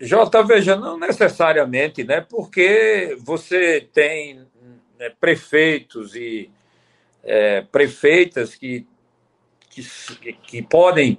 Jota, 0.00 0.42
veja, 0.42 0.74
não 0.74 0.98
necessariamente, 0.98 2.02
né? 2.02 2.20
Porque 2.20 3.16
você 3.20 3.88
tem 3.92 4.40
né, 4.98 5.12
prefeitos 5.20 6.16
e 6.16 6.50
é, 7.22 7.62
prefeitas 7.62 8.54
que, 8.54 8.86
que, 9.70 9.82
que 10.32 10.62
podem, 10.62 11.18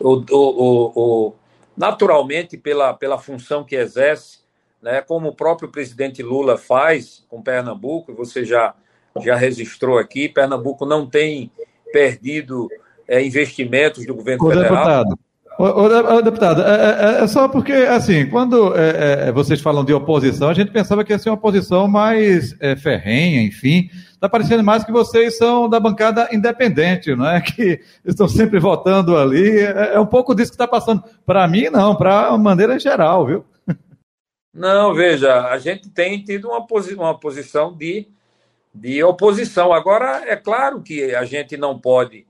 ou, 0.00 0.24
ou, 0.30 0.92
ou, 0.94 1.36
naturalmente, 1.76 2.56
pela, 2.56 2.94
pela 2.94 3.18
função 3.18 3.64
que 3.64 3.76
exerce, 3.76 4.38
né, 4.82 5.00
como 5.00 5.28
o 5.28 5.34
próprio 5.34 5.70
presidente 5.70 6.22
Lula 6.22 6.58
faz 6.58 7.24
com 7.28 7.42
Pernambuco, 7.42 8.12
você 8.12 8.44
já, 8.44 8.74
já 9.22 9.34
registrou 9.34 9.98
aqui, 9.98 10.28
Pernambuco 10.28 10.84
não 10.84 11.08
tem 11.08 11.50
perdido 11.92 12.68
é, 13.06 13.22
investimentos 13.22 14.04
do 14.04 14.14
governo 14.14 14.46
federal. 14.46 14.72
Deputado. 14.72 15.23
Ô, 15.56 15.64
ô, 15.64 16.22
deputado, 16.22 16.62
é, 16.62 17.20
é, 17.20 17.22
é, 17.22 17.26
só 17.28 17.46
porque, 17.48 17.72
assim, 17.72 18.28
quando 18.28 18.76
é, 18.76 19.28
é, 19.28 19.32
vocês 19.32 19.60
falam 19.60 19.84
de 19.84 19.94
oposição, 19.94 20.48
a 20.48 20.54
gente 20.54 20.72
pensava 20.72 21.04
que 21.04 21.12
ia 21.12 21.18
ser 21.18 21.28
uma 21.28 21.36
oposição 21.36 21.86
mais 21.86 22.56
é, 22.60 22.74
ferrenha, 22.74 23.40
enfim. 23.40 23.88
Está 24.12 24.28
parecendo 24.28 24.64
mais 24.64 24.82
que 24.82 24.90
vocês 24.90 25.36
são 25.36 25.68
da 25.68 25.78
bancada 25.78 26.28
independente, 26.32 27.14
não 27.14 27.28
é? 27.28 27.40
Que 27.54 27.80
estão 28.04 28.28
sempre 28.28 28.58
votando 28.58 29.16
ali. 29.16 29.60
É, 29.60 29.94
é 29.94 30.00
um 30.00 30.06
pouco 30.06 30.34
disso 30.34 30.50
que 30.50 30.56
está 30.56 30.66
passando. 30.66 31.04
Para 31.24 31.46
mim, 31.46 31.68
não, 31.70 31.94
para 31.94 32.28
a 32.28 32.38
maneira 32.38 32.76
geral, 32.78 33.26
viu? 33.26 33.44
Não, 34.52 34.94
veja, 34.94 35.48
a 35.48 35.58
gente 35.58 35.88
tem 35.90 36.22
tido 36.22 36.48
uma, 36.48 36.64
posi 36.64 36.94
uma 36.94 37.18
posição 37.18 37.76
de, 37.76 38.06
de 38.72 39.02
oposição. 39.02 39.72
Agora, 39.72 40.22
é 40.26 40.36
claro 40.36 40.80
que 40.80 41.12
a 41.12 41.24
gente 41.24 41.56
não 41.56 41.76
pode 41.76 42.24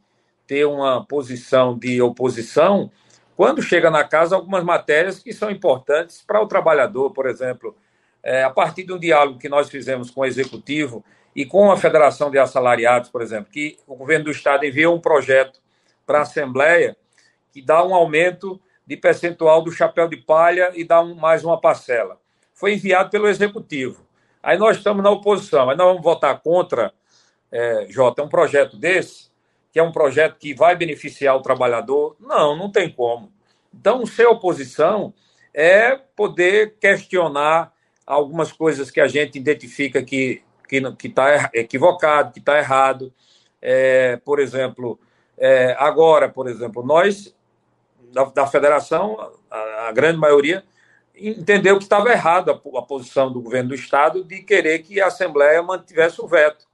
ter 0.46 0.64
uma 0.66 1.04
posição 1.04 1.78
de 1.78 2.00
oposição 2.00 2.90
quando 3.36 3.62
chega 3.62 3.90
na 3.90 4.04
casa 4.04 4.36
algumas 4.36 4.62
matérias 4.62 5.18
que 5.18 5.32
são 5.32 5.50
importantes 5.50 6.22
para 6.26 6.40
o 6.40 6.46
trabalhador, 6.46 7.10
por 7.10 7.26
exemplo, 7.26 7.76
é, 8.22 8.44
a 8.44 8.50
partir 8.50 8.84
de 8.84 8.92
um 8.92 8.98
diálogo 8.98 9.38
que 9.38 9.48
nós 9.48 9.68
fizemos 9.68 10.10
com 10.10 10.20
o 10.20 10.24
executivo 10.24 11.04
e 11.34 11.44
com 11.44 11.70
a 11.70 11.76
Federação 11.76 12.30
de 12.30 12.38
Assalariados, 12.38 13.10
por 13.10 13.20
exemplo, 13.20 13.50
que 13.50 13.76
o 13.86 13.96
governo 13.96 14.26
do 14.26 14.30
estado 14.30 14.64
enviou 14.64 14.94
um 14.94 15.00
projeto 15.00 15.60
para 16.06 16.18
a 16.18 16.22
Assembleia 16.22 16.96
que 17.52 17.60
dá 17.60 17.84
um 17.84 17.94
aumento 17.94 18.60
de 18.86 18.96
percentual 18.96 19.62
do 19.62 19.72
chapéu 19.72 20.08
de 20.08 20.16
palha 20.16 20.72
e 20.74 20.84
dá 20.84 21.00
um, 21.00 21.14
mais 21.14 21.44
uma 21.44 21.60
parcela. 21.60 22.20
Foi 22.52 22.74
enviado 22.74 23.10
pelo 23.10 23.28
executivo. 23.28 24.06
Aí 24.42 24.58
nós 24.58 24.76
estamos 24.76 25.02
na 25.02 25.10
oposição, 25.10 25.70
aí 25.70 25.76
nós 25.76 25.86
vamos 25.86 26.02
votar 26.02 26.38
contra, 26.40 26.92
é, 27.50 27.86
Jota, 27.88 28.22
um 28.22 28.28
projeto 28.28 28.76
desse 28.76 29.30
que 29.74 29.80
é 29.80 29.82
um 29.82 29.90
projeto 29.90 30.38
que 30.38 30.54
vai 30.54 30.76
beneficiar 30.76 31.36
o 31.36 31.42
trabalhador? 31.42 32.16
Não, 32.20 32.56
não 32.56 32.70
tem 32.70 32.88
como. 32.88 33.32
Então, 33.74 34.06
ser 34.06 34.26
oposição 34.26 35.12
é 35.52 35.96
poder 35.96 36.76
questionar 36.80 37.72
algumas 38.06 38.52
coisas 38.52 38.88
que 38.88 39.00
a 39.00 39.08
gente 39.08 39.36
identifica 39.36 40.00
que 40.00 40.44
que 40.98 41.08
está 41.08 41.50
equivocado, 41.52 42.32
que 42.32 42.38
está 42.38 42.58
errado. 42.58 43.12
É, 43.60 44.16
por 44.24 44.40
exemplo, 44.40 44.98
é, 45.36 45.76
agora, 45.78 46.28
por 46.28 46.48
exemplo, 46.48 46.82
nós 46.82 47.34
da, 48.12 48.24
da 48.24 48.46
federação, 48.46 49.32
a, 49.50 49.88
a, 49.88 49.92
grande 49.92 50.18
maioria 50.18 50.64
entendeu 51.14 51.76
que 51.76 51.84
estava 51.84 52.10
errado 52.10 52.50
a, 52.50 52.78
a, 52.78 52.82
posição 52.82 53.30
do 53.30 53.40
governo 53.40 53.70
do 53.70 53.74
estado 53.74 54.24
de 54.24 54.42
querer 54.42 54.80
que 54.80 55.00
a 55.00 55.06
Assembleia 55.06 55.62
mantivesse 55.62 56.20
o 56.20 56.26
veto. 56.26 56.66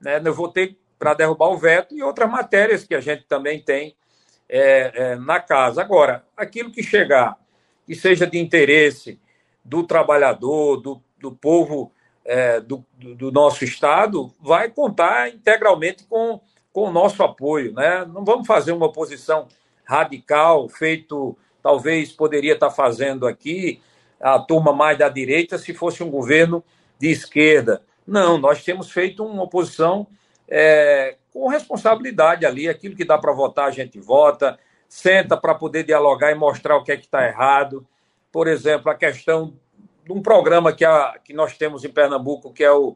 Né? 0.00 0.20
Eu 0.24 0.34
votei 0.34 0.76
para 1.02 1.14
derrubar 1.14 1.48
o 1.48 1.58
veto 1.58 1.96
e 1.96 2.00
outras 2.00 2.30
matérias 2.30 2.84
que 2.84 2.94
a 2.94 3.00
gente 3.00 3.24
também 3.24 3.60
tem 3.60 3.96
é, 4.48 4.92
é, 4.94 5.16
na 5.16 5.40
casa. 5.40 5.82
Agora, 5.82 6.24
aquilo 6.36 6.70
que 6.70 6.80
chegar, 6.80 7.36
que 7.84 7.96
seja 7.96 8.24
de 8.24 8.38
interesse 8.38 9.18
do 9.64 9.82
trabalhador, 9.82 10.76
do, 10.76 11.02
do 11.18 11.32
povo 11.32 11.90
é, 12.24 12.60
do, 12.60 12.84
do, 12.96 13.32
nosso 13.32 13.64
Estado, 13.64 14.32
vai 14.40 14.70
contar 14.70 15.28
integralmente 15.28 16.04
com, 16.04 16.40
com 16.72 16.82
o 16.82 16.92
nosso 16.92 17.20
apoio. 17.24 17.72
Né? 17.72 18.04
Não 18.04 18.24
vamos 18.24 18.46
fazer 18.46 18.70
uma 18.70 18.86
oposição 18.86 19.48
radical, 19.84 20.68
feito, 20.68 21.36
talvez 21.60 22.12
poderia 22.12 22.54
estar 22.54 22.70
fazendo 22.70 23.26
aqui, 23.26 23.82
a 24.20 24.38
turma 24.38 24.72
mais 24.72 24.96
da 24.96 25.08
direita, 25.08 25.58
se 25.58 25.74
fosse 25.74 26.00
um 26.00 26.10
governo 26.12 26.62
de 26.96 27.10
esquerda. 27.10 27.82
Não, 28.06 28.38
nós 28.38 28.62
temos 28.62 28.88
feito 28.88 29.26
uma 29.26 29.42
oposição 29.42 30.06
é, 30.54 31.16
com 31.32 31.48
responsabilidade 31.48 32.44
ali. 32.44 32.68
Aquilo 32.68 32.94
que 32.94 33.06
dá 33.06 33.16
para 33.16 33.32
votar, 33.32 33.68
a 33.68 33.70
gente 33.70 33.98
vota, 33.98 34.58
senta 34.86 35.34
para 35.34 35.54
poder 35.54 35.82
dialogar 35.82 36.30
e 36.30 36.34
mostrar 36.34 36.76
o 36.76 36.84
que 36.84 36.92
é 36.92 36.96
que 36.96 37.06
está 37.06 37.26
errado. 37.26 37.86
Por 38.30 38.46
exemplo, 38.46 38.90
a 38.90 38.94
questão 38.94 39.54
de 40.04 40.12
um 40.12 40.20
programa 40.20 40.72
que, 40.72 40.84
a, 40.84 41.18
que 41.24 41.32
nós 41.32 41.56
temos 41.56 41.84
em 41.84 41.90
Pernambuco, 41.90 42.52
que 42.52 42.62
é 42.62 42.70
o, 42.70 42.94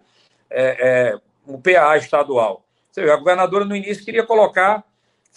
é, 0.51 1.14
é, 1.14 1.19
o 1.47 1.59
PA 1.59 1.97
estadual. 1.97 2.62
Vê, 2.95 3.11
a 3.11 3.16
governadora 3.16 3.64
no 3.64 3.75
início 3.75 4.05
queria 4.05 4.25
colocar 4.25 4.85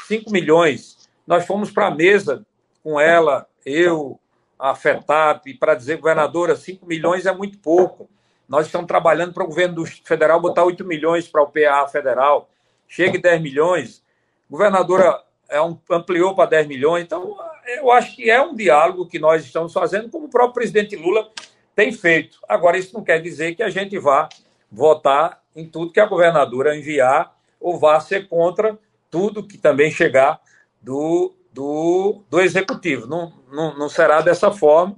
5 0.06 0.30
milhões. 0.30 1.10
Nós 1.26 1.46
fomos 1.46 1.72
para 1.72 1.88
a 1.88 1.96
mesa 1.96 2.46
com 2.84 3.00
ela, 3.00 3.48
eu, 3.66 4.20
a 4.58 4.76
FETAP, 4.76 5.54
para 5.54 5.76
dizer, 5.76 5.98
governadora, 5.98 6.56
5 6.56 6.86
milhões 6.86 7.26
é 7.26 7.32
muito 7.32 7.60
pouco. 7.60 8.10
Nós 8.50 8.66
estamos 8.66 8.88
trabalhando 8.88 9.32
para 9.32 9.44
o 9.44 9.48
governo 9.48 9.86
federal 9.86 10.42
botar 10.42 10.64
8 10.64 10.84
milhões 10.84 11.28
para 11.28 11.44
o 11.44 11.48
PA 11.48 11.88
federal. 11.88 12.50
Chegue 12.88 13.20
10 13.20 13.40
milhões. 13.40 14.04
Governadora 14.50 15.22
é 15.48 15.60
ampliou 15.92 16.34
para 16.34 16.50
10 16.50 16.68
milhões. 16.68 17.04
Então, 17.04 17.38
eu 17.68 17.92
acho 17.92 18.16
que 18.16 18.28
é 18.28 18.42
um 18.42 18.56
diálogo 18.56 19.06
que 19.06 19.20
nós 19.20 19.46
estamos 19.46 19.72
fazendo, 19.72 20.10
como 20.10 20.26
o 20.26 20.30
próprio 20.30 20.56
presidente 20.56 20.96
Lula 20.96 21.30
tem 21.76 21.92
feito. 21.92 22.40
Agora, 22.50 22.76
isso 22.76 22.96
não 22.96 23.04
quer 23.04 23.22
dizer 23.22 23.54
que 23.54 23.62
a 23.62 23.70
gente 23.70 24.00
vá 24.00 24.28
votar 24.72 25.44
em 25.56 25.68
tudo 25.68 25.94
que 25.94 26.00
a 26.00 26.08
governadora 26.08 26.76
enviar 26.76 27.36
ou 27.60 27.78
vá 27.78 28.00
ser 28.00 28.28
contra 28.28 28.80
tudo 29.12 29.48
que 29.48 29.60
também 29.60 29.92
chegar 29.92 30.42
do, 30.82 31.36
do, 31.54 32.24
do 32.28 32.42
executivo. 32.42 33.06
Não, 33.06 33.32
não, 33.52 33.78
não 33.78 33.90
será 33.90 34.22
dessa 34.22 34.52
forma. 34.52 34.98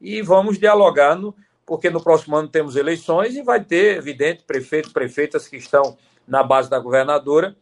E 0.00 0.20
vamos 0.20 0.58
dialogar 0.58 1.14
no, 1.14 1.34
porque 1.68 1.90
no 1.90 2.02
próximo 2.02 2.34
ano 2.34 2.48
temos 2.48 2.76
eleições 2.76 3.36
e 3.36 3.42
vai 3.42 3.62
ter, 3.62 3.98
evidente, 3.98 4.42
prefeitos, 4.42 4.90
prefeitas 4.90 5.46
que 5.46 5.58
estão 5.58 5.98
na 6.26 6.42
base 6.42 6.70
da 6.70 6.78
governadora, 6.78 7.54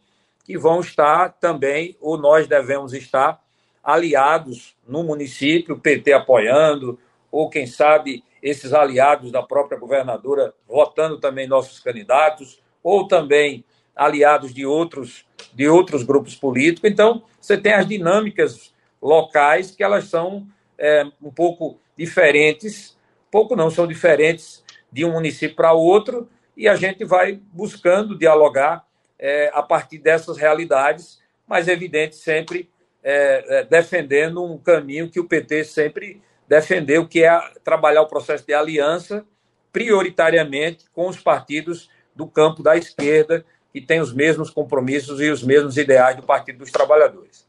que 0.45 0.57
vão 0.57 0.79
estar 0.79 1.33
também, 1.33 1.97
ou 1.99 2.17
nós 2.17 2.47
devemos 2.47 2.93
estar, 2.93 3.43
aliados 3.83 4.77
no 4.87 5.03
município, 5.03 5.77
PT 5.77 6.13
apoiando, 6.13 6.97
ou 7.29 7.49
quem 7.49 7.67
sabe 7.67 8.23
esses 8.41 8.71
aliados 8.71 9.29
da 9.29 9.43
própria 9.43 9.77
governadora 9.77 10.53
votando 10.65 11.19
também 11.19 11.45
nossos 11.45 11.79
candidatos, 11.79 12.61
ou 12.81 13.09
também 13.09 13.65
aliados 13.93 14.53
de 14.53 14.65
outros, 14.65 15.25
de 15.53 15.67
outros 15.67 16.03
grupos 16.03 16.33
políticos. 16.33 16.89
Então, 16.89 17.23
você 17.41 17.57
tem 17.57 17.73
as 17.73 17.85
dinâmicas 17.85 18.73
locais 19.01 19.71
que 19.71 19.83
elas 19.83 20.05
são 20.05 20.47
é, 20.77 21.03
um 21.21 21.31
pouco 21.31 21.77
diferentes 21.97 22.96
pouco 23.37 23.55
não, 23.55 23.69
são 23.69 23.85
diferentes 23.85 24.63
de 24.91 25.05
um 25.05 25.11
município 25.11 25.55
para 25.55 25.71
outro, 25.71 26.27
e 26.55 26.67
a 26.67 26.75
gente 26.75 27.05
vai 27.05 27.39
buscando 27.53 28.17
dialogar 28.17 28.83
é, 29.19 29.51
a 29.53 29.61
partir 29.61 29.99
dessas 29.99 30.37
realidades, 30.37 31.21
mas, 31.45 31.67
evidente, 31.67 32.15
sempre 32.15 32.67
é, 33.03 33.59
é, 33.59 33.63
defendendo 33.63 34.43
um 34.43 34.57
caminho 34.57 35.07
que 35.07 35.19
o 35.19 35.25
PT 35.25 35.65
sempre 35.65 36.19
defendeu, 36.47 37.07
que 37.07 37.23
é 37.23 37.39
trabalhar 37.63 38.01
o 38.01 38.07
processo 38.07 38.43
de 38.43 38.55
aliança 38.55 39.23
prioritariamente 39.71 40.85
com 40.91 41.07
os 41.07 41.19
partidos 41.19 41.91
do 42.15 42.25
campo 42.25 42.63
da 42.63 42.75
esquerda, 42.75 43.45
que 43.71 43.79
têm 43.79 43.99
os 43.99 44.11
mesmos 44.11 44.49
compromissos 44.49 45.21
e 45.21 45.29
os 45.29 45.43
mesmos 45.43 45.77
ideais 45.77 46.15
do 46.15 46.23
Partido 46.23 46.57
dos 46.57 46.71
Trabalhadores. 46.71 47.46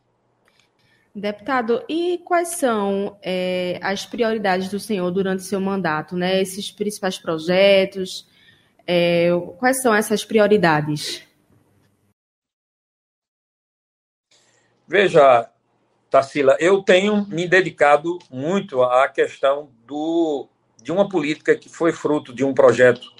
Deputado, 1.19 1.83
e 1.89 2.19
quais 2.25 2.51
são 2.51 3.19
é, 3.21 3.81
as 3.83 4.07
prioridades 4.07 4.69
do 4.69 4.79
senhor 4.79 5.11
durante 5.11 5.43
seu 5.43 5.61
mandato, 5.61 6.17
né? 6.17 6.41
Esses 6.41 6.71
principais 6.71 7.19
projetos, 7.19 8.29
é, 8.87 9.31
quais 9.59 9.83
são 9.83 9.93
essas 9.93 10.25
prioridades? 10.25 11.27
Veja, 14.87 15.51
Tarsila, 16.09 16.57
eu 16.61 16.83
tenho 16.83 17.27
me 17.27 17.49
dedicado 17.49 18.19
muito 18.31 18.81
à 18.83 19.09
questão 19.09 19.71
do, 19.87 20.49
de 20.81 20.93
uma 20.93 21.09
política 21.09 21.57
que 21.57 21.69
foi 21.69 21.93
fruto 21.93 22.33
de 22.33 22.45
um 22.45 22.55
projeto 22.55 23.13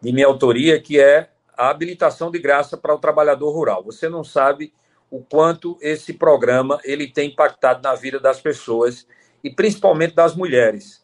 de 0.00 0.12
minha 0.12 0.26
autoria, 0.26 0.80
que 0.80 1.00
é 1.00 1.30
a 1.56 1.70
habilitação 1.70 2.30
de 2.30 2.38
graça 2.38 2.76
para 2.76 2.94
o 2.94 2.98
trabalhador 2.98 3.50
rural. 3.50 3.82
Você 3.82 4.08
não 4.10 4.22
sabe 4.22 4.74
o 5.16 5.22
quanto 5.22 5.78
esse 5.80 6.12
programa 6.12 6.78
ele 6.84 7.06
tem 7.06 7.30
impactado 7.30 7.80
na 7.82 7.94
vida 7.94 8.20
das 8.20 8.38
pessoas 8.38 9.06
e 9.42 9.48
principalmente 9.48 10.14
das 10.14 10.36
mulheres. 10.36 11.02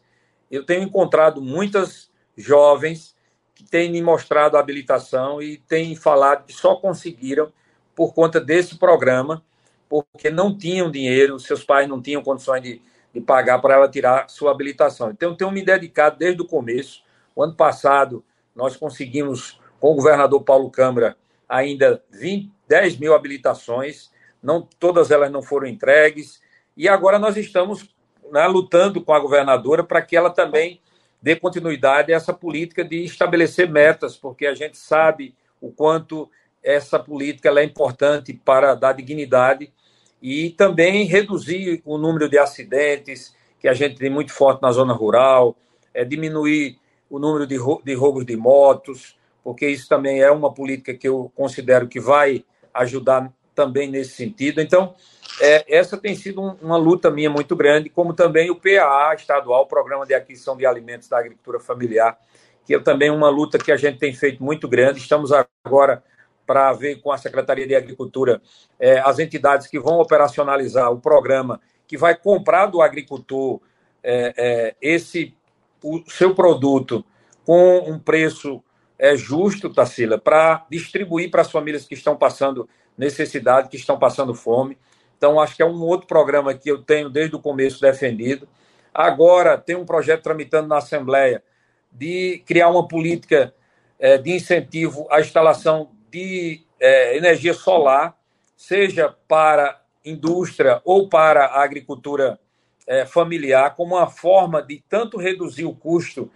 Eu 0.51 0.63
tenho 0.63 0.83
encontrado 0.83 1.41
muitas 1.41 2.11
jovens 2.37 3.15
que 3.55 3.63
têm 3.63 3.91
me 3.91 4.03
mostrado 4.03 4.55
habilitação 4.55 5.41
e 5.41 5.57
têm 5.57 5.95
falado 5.95 6.45
que 6.45 6.53
só 6.53 6.75
conseguiram 6.75 7.51
por 7.95 8.13
conta 8.13 8.39
desse 8.39 8.77
programa, 8.77 9.43
porque 9.89 10.29
não 10.29 10.55
tinham 10.55 10.91
dinheiro, 10.91 11.39
seus 11.39 11.63
pais 11.63 11.89
não 11.89 11.99
tinham 11.99 12.21
condições 12.21 12.61
de, 12.61 12.81
de 13.11 13.19
pagar 13.19 13.59
para 13.59 13.73
ela 13.73 13.89
tirar 13.89 14.29
sua 14.29 14.51
habilitação. 14.51 15.09
Então, 15.09 15.31
eu 15.31 15.35
tenho 15.35 15.51
me 15.51 15.65
dedicado 15.65 16.19
desde 16.19 16.39
o 16.39 16.45
começo. 16.45 17.01
O 17.35 17.43
ano 17.43 17.55
passado, 17.55 18.23
nós 18.55 18.75
conseguimos, 18.75 19.59
com 19.79 19.91
o 19.91 19.95
governador 19.95 20.43
Paulo 20.43 20.69
Câmara, 20.69 21.17
ainda 21.49 22.03
20, 22.11 22.51
10 22.73 22.97
mil 22.97 23.13
habilitações, 23.13 24.09
não 24.41 24.67
todas 24.79 25.11
elas 25.11 25.31
não 25.31 25.43
foram 25.43 25.67
entregues, 25.67 26.41
e 26.75 26.89
agora 26.89 27.19
nós 27.19 27.37
estamos 27.37 27.87
né, 28.31 28.47
lutando 28.47 28.99
com 28.99 29.13
a 29.13 29.19
governadora 29.19 29.83
para 29.83 30.01
que 30.01 30.17
ela 30.17 30.31
também 30.31 30.81
dê 31.21 31.35
continuidade 31.35 32.11
a 32.11 32.15
essa 32.15 32.33
política 32.33 32.83
de 32.83 33.03
estabelecer 33.03 33.69
metas, 33.69 34.17
porque 34.17 34.47
a 34.47 34.55
gente 34.55 34.75
sabe 34.75 35.35
o 35.61 35.71
quanto 35.71 36.27
essa 36.63 36.97
política 36.97 37.49
é 37.49 37.63
importante 37.63 38.33
para 38.33 38.73
dar 38.73 38.93
dignidade 38.93 39.71
e 40.19 40.49
também 40.49 41.05
reduzir 41.05 41.79
o 41.85 41.99
número 41.99 42.27
de 42.27 42.39
acidentes 42.39 43.35
que 43.59 43.67
a 43.67 43.73
gente 43.75 43.97
tem 43.97 44.09
muito 44.09 44.33
forte 44.33 44.63
na 44.63 44.71
zona 44.71 44.93
rural, 44.93 45.55
é 45.93 46.03
diminuir 46.03 46.79
o 47.07 47.19
número 47.19 47.45
de, 47.45 47.59
de 47.85 47.93
roubos 47.93 48.25
de 48.25 48.35
motos, 48.35 49.15
porque 49.43 49.67
isso 49.67 49.87
também 49.87 50.21
é 50.21 50.31
uma 50.31 50.51
política 50.51 50.95
que 50.95 51.07
eu 51.07 51.31
considero 51.35 51.87
que 51.87 51.99
vai 51.99 52.43
ajudar 52.73 53.31
também 53.53 53.89
nesse 53.89 54.11
sentido. 54.11 54.61
Então, 54.61 54.95
é, 55.39 55.65
essa 55.77 55.97
tem 55.97 56.15
sido 56.15 56.41
um, 56.41 56.55
uma 56.61 56.77
luta 56.77 57.09
minha 57.09 57.29
muito 57.29 57.55
grande, 57.55 57.89
como 57.89 58.13
também 58.13 58.49
o 58.49 58.55
PAA 58.55 59.15
estadual, 59.15 59.65
Programa 59.65 60.05
de 60.05 60.13
Aquisição 60.13 60.57
de 60.57 60.65
Alimentos 60.65 61.07
da 61.07 61.19
Agricultura 61.19 61.59
Familiar, 61.59 62.17
que 62.65 62.75
é 62.75 62.79
também 62.79 63.09
uma 63.09 63.29
luta 63.29 63.57
que 63.57 63.71
a 63.71 63.77
gente 63.77 63.99
tem 63.99 64.13
feito 64.13 64.43
muito 64.43 64.67
grande. 64.67 64.99
Estamos 64.99 65.31
agora 65.63 66.03
para 66.45 66.73
ver 66.73 67.01
com 67.01 67.11
a 67.11 67.17
Secretaria 67.17 67.67
de 67.67 67.75
Agricultura 67.75 68.41
é, 68.79 68.99
as 68.99 69.19
entidades 69.19 69.67
que 69.67 69.79
vão 69.79 69.99
operacionalizar 69.99 70.91
o 70.91 70.99
programa, 70.99 71.59
que 71.87 71.97
vai 71.97 72.15
comprar 72.15 72.67
do 72.67 72.81
agricultor 72.81 73.61
é, 74.03 74.33
é 74.35 74.75
esse 74.81 75.33
o 75.81 76.01
seu 76.07 76.33
produto 76.33 77.05
com 77.45 77.79
um 77.89 77.99
preço 77.99 78.63
é, 78.97 79.15
justo, 79.15 79.69
Tassila, 79.69 80.17
para 80.17 80.65
distribuir 80.69 81.29
para 81.29 81.41
as 81.41 81.51
famílias 81.51 81.85
que 81.85 81.93
estão 81.93 82.15
passando 82.15 82.67
necessidade, 82.97 83.69
que 83.69 83.77
estão 83.77 83.97
passando 83.97 84.33
fome. 84.33 84.77
Então, 85.17 85.39
acho 85.39 85.55
que 85.55 85.61
é 85.61 85.65
um 85.65 85.81
outro 85.81 86.07
programa 86.07 86.53
que 86.53 86.69
eu 86.69 86.81
tenho 86.81 87.09
desde 87.09 87.35
o 87.35 87.39
começo 87.39 87.81
defendido. 87.81 88.47
Agora, 88.93 89.57
tem 89.57 89.75
um 89.75 89.85
projeto 89.85 90.21
tramitando 90.21 90.67
na 90.67 90.77
Assembleia 90.77 91.43
de 91.91 92.43
criar 92.45 92.69
uma 92.69 92.87
política 92.87 93.53
é, 93.99 94.17
de 94.17 94.31
incentivo 94.31 95.07
à 95.09 95.21
instalação 95.21 95.91
de 96.11 96.61
é, 96.79 97.15
energia 97.17 97.53
solar, 97.53 98.17
seja 98.55 99.15
para 99.27 99.81
indústria 100.05 100.81
ou 100.83 101.07
para 101.07 101.45
a 101.45 101.63
agricultura 101.63 102.39
é, 102.85 103.05
familiar, 103.05 103.75
como 103.75 103.95
uma 103.95 104.07
forma 104.07 104.61
de 104.61 104.83
tanto 104.89 105.17
reduzir 105.17 105.65
o 105.65 105.73
custo 105.73 106.29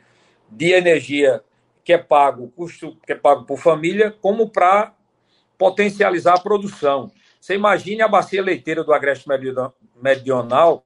de 0.49 0.71
energia 0.71 1.43
que 1.87 1.93
é 1.93 1.97
pago, 1.97 2.51
custo 2.53 2.97
que 3.05 3.13
é 3.13 3.15
pago 3.15 3.45
por 3.45 3.57
família, 3.57 4.11
como 4.11 4.49
para 4.49 4.93
potencializar 5.57 6.33
a 6.33 6.39
produção. 6.39 7.09
Você 7.39 7.55
imagine 7.55 8.01
a 8.01 8.09
bacia 8.09 8.43
leiteira 8.43 8.83
do 8.83 8.91
Agreste 8.91 9.25
Meridional 9.95 10.83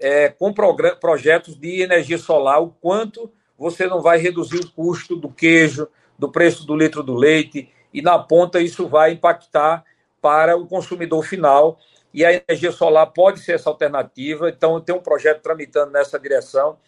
é, 0.00 0.30
com 0.30 0.52
projetos 1.00 1.54
de 1.54 1.80
energia 1.80 2.18
solar, 2.18 2.60
o 2.60 2.70
quanto 2.70 3.32
você 3.56 3.86
não 3.86 4.02
vai 4.02 4.18
reduzir 4.18 4.58
o 4.58 4.68
custo 4.72 5.14
do 5.14 5.28
queijo, 5.28 5.86
do 6.18 6.28
preço 6.28 6.66
do 6.66 6.74
litro 6.74 7.04
do 7.04 7.14
leite, 7.14 7.70
e 7.94 8.02
na 8.02 8.18
ponta 8.18 8.60
isso 8.60 8.88
vai 8.88 9.12
impactar 9.12 9.84
para 10.20 10.56
o 10.56 10.66
consumidor 10.66 11.24
final. 11.24 11.78
E 12.12 12.24
a 12.24 12.32
energia 12.32 12.72
solar 12.72 13.06
pode 13.06 13.38
ser 13.38 13.52
essa 13.52 13.70
alternativa. 13.70 14.48
Então, 14.48 14.80
tem 14.80 14.92
um 14.92 15.00
projeto 15.00 15.40
tramitando 15.40 15.92
nessa 15.92 16.18
direção. 16.18 16.78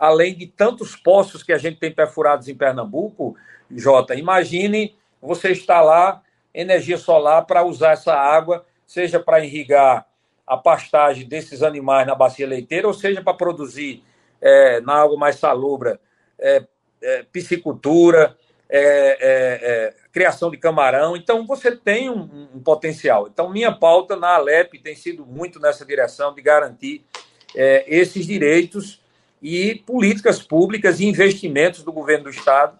Além 0.00 0.34
de 0.34 0.46
tantos 0.46 0.96
poços 0.96 1.42
que 1.42 1.52
a 1.52 1.58
gente 1.58 1.78
tem 1.78 1.92
perfurados 1.92 2.48
em 2.48 2.54
Pernambuco, 2.54 3.36
Jota, 3.70 4.14
imagine 4.14 4.96
você 5.20 5.52
lá 5.68 6.22
energia 6.54 6.96
solar 6.96 7.44
para 7.44 7.62
usar 7.62 7.92
essa 7.92 8.14
água, 8.14 8.64
seja 8.86 9.20
para 9.20 9.44
irrigar 9.44 10.06
a 10.46 10.56
pastagem 10.56 11.28
desses 11.28 11.62
animais 11.62 12.06
na 12.06 12.14
bacia 12.14 12.46
leiteira, 12.46 12.88
ou 12.88 12.94
seja 12.94 13.22
para 13.22 13.34
produzir 13.34 14.02
é, 14.40 14.80
na 14.80 14.94
água 14.94 15.18
mais 15.18 15.36
salobra 15.36 16.00
é, 16.38 16.64
é, 17.02 17.22
piscicultura, 17.30 18.34
é, 18.70 18.80
é, 18.80 19.18
é, 19.20 19.94
criação 20.10 20.50
de 20.50 20.56
camarão. 20.56 21.14
Então, 21.14 21.46
você 21.46 21.76
tem 21.76 22.08
um, 22.08 22.48
um, 22.54 22.60
potencial. 22.60 23.28
Então, 23.28 23.50
minha 23.50 23.70
pauta 23.70 24.16
na 24.16 24.36
Alep 24.36 24.78
tem 24.78 24.96
sido 24.96 25.26
muito 25.26 25.60
nessa 25.60 25.84
direção 25.84 26.34
de 26.34 26.40
garantir 26.40 27.04
esses 27.52 28.26
direitos 28.26 28.99
e 29.42 29.74
políticas 29.74 30.42
públicas 30.42 31.00
e 31.00 31.06
investimentos 31.06 31.82
do 31.82 31.92
governo 31.92 32.24
do 32.24 32.30
Estado 32.30 32.78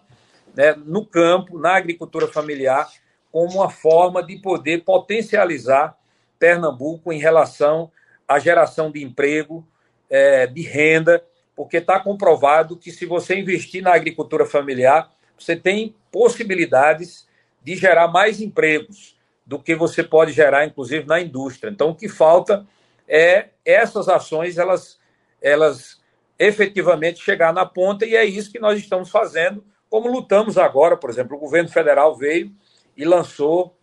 né, 0.55 0.75
no 0.85 1.05
campo, 1.05 1.57
na 1.57 1.75
agricultura 1.75 2.27
familiar, 2.27 2.89
como 3.31 3.55
uma 3.55 3.69
forma 3.69 4.21
de 4.21 4.37
poder 4.37 4.83
potencializar 4.83 5.97
Pernambuco 6.37 7.13
em 7.13 7.19
relação 7.19 7.91
à 8.27 8.39
geração 8.39 8.91
de 8.91 9.03
emprego, 9.03 9.65
é, 10.09 10.47
de 10.47 10.61
renda, 10.61 11.23
porque 11.55 11.77
está 11.77 11.99
comprovado 11.99 12.75
que 12.75 12.91
se 12.91 13.05
você 13.05 13.35
investir 13.35 13.83
na 13.83 13.93
agricultura 13.93 14.45
familiar, 14.45 15.11
você 15.37 15.55
tem 15.55 15.95
possibilidades 16.11 17.27
de 17.63 17.75
gerar 17.75 18.07
mais 18.07 18.41
empregos 18.41 19.15
do 19.45 19.59
que 19.59 19.75
você 19.75 20.03
pode 20.03 20.31
gerar, 20.31 20.65
inclusive, 20.65 21.05
na 21.05 21.21
indústria. 21.21 21.69
Então, 21.69 21.89
o 21.89 21.95
que 21.95 22.09
falta 22.09 22.65
é 23.07 23.49
essas 23.63 24.09
ações, 24.09 24.57
elas, 24.57 24.99
elas 25.41 26.00
efetivamente 26.47 27.23
chegar 27.23 27.53
na 27.53 27.65
ponta, 27.65 28.05
e 28.05 28.15
é 28.15 28.25
isso 28.25 28.51
que 28.51 28.59
nós 28.59 28.79
estamos 28.79 29.09
fazendo, 29.09 29.63
como 29.89 30.11
lutamos 30.11 30.57
agora, 30.57 30.97
por 30.97 31.09
exemplo, 31.09 31.37
o 31.37 31.39
governo 31.39 31.69
federal 31.69 32.15
veio 32.15 32.51
e 32.97 33.05
lançou 33.05 33.77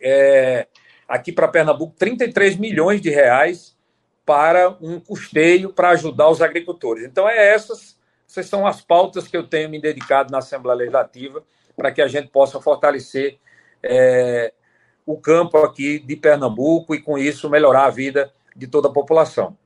é, 0.00 0.66
aqui 1.06 1.30
para 1.30 1.46
Pernambuco 1.46 1.94
33 1.96 2.56
milhões 2.56 3.00
de 3.00 3.10
reais 3.10 3.76
para 4.24 4.76
um 4.80 4.98
custeio 4.98 5.72
para 5.72 5.90
ajudar 5.90 6.30
os 6.30 6.42
agricultores. 6.42 7.04
Então, 7.04 7.28
é 7.28 7.54
essas, 7.54 7.98
essas 8.28 8.46
são 8.46 8.66
as 8.66 8.80
pautas 8.80 9.28
que 9.28 9.36
eu 9.36 9.46
tenho 9.46 9.68
me 9.68 9.80
dedicado 9.80 10.32
na 10.32 10.38
Assembleia 10.38 10.78
Legislativa 10.78 11.44
para 11.76 11.92
que 11.92 12.02
a 12.02 12.08
gente 12.08 12.28
possa 12.28 12.60
fortalecer 12.60 13.38
é, 13.82 14.52
o 15.06 15.16
campo 15.16 15.58
aqui 15.58 15.98
de 15.98 16.16
Pernambuco 16.16 16.94
e, 16.94 17.00
com 17.00 17.18
isso, 17.18 17.50
melhorar 17.50 17.84
a 17.84 17.90
vida 17.90 18.32
de 18.56 18.66
toda 18.66 18.88
a 18.88 18.92
população. 18.92 19.56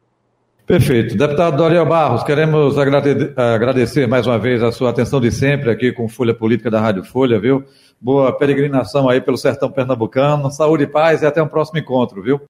Perfeito. 0.67 1.17
Deputado 1.17 1.57
Doriel 1.57 1.87
Barros, 1.87 2.25
queremos 2.25 2.77
agradecer 2.77 4.09
mais 4.09 4.27
uma 4.27 4.37
vez 4.37 4.61
a 4.65 4.73
sua 4.73 4.91
atenção 4.91 5.21
de 5.21 5.31
sempre 5.31 5.71
aqui 5.71 5.93
com 5.93 6.09
Folha 6.09 6.35
Política 6.35 6.69
da 6.69 6.81
Rádio 6.81 7.05
Folha, 7.05 7.39
viu? 7.39 7.65
Boa 8.01 8.37
peregrinação 8.37 9.09
aí 9.09 9.21
pelo 9.21 9.37
sertão 9.37 9.71
pernambucano. 9.71 10.51
Saúde 10.51 10.83
e 10.83 10.87
paz 10.89 11.23
e 11.23 11.27
até 11.27 11.41
um 11.41 11.47
próximo 11.47 11.79
encontro, 11.79 12.21
viu? 12.21 12.41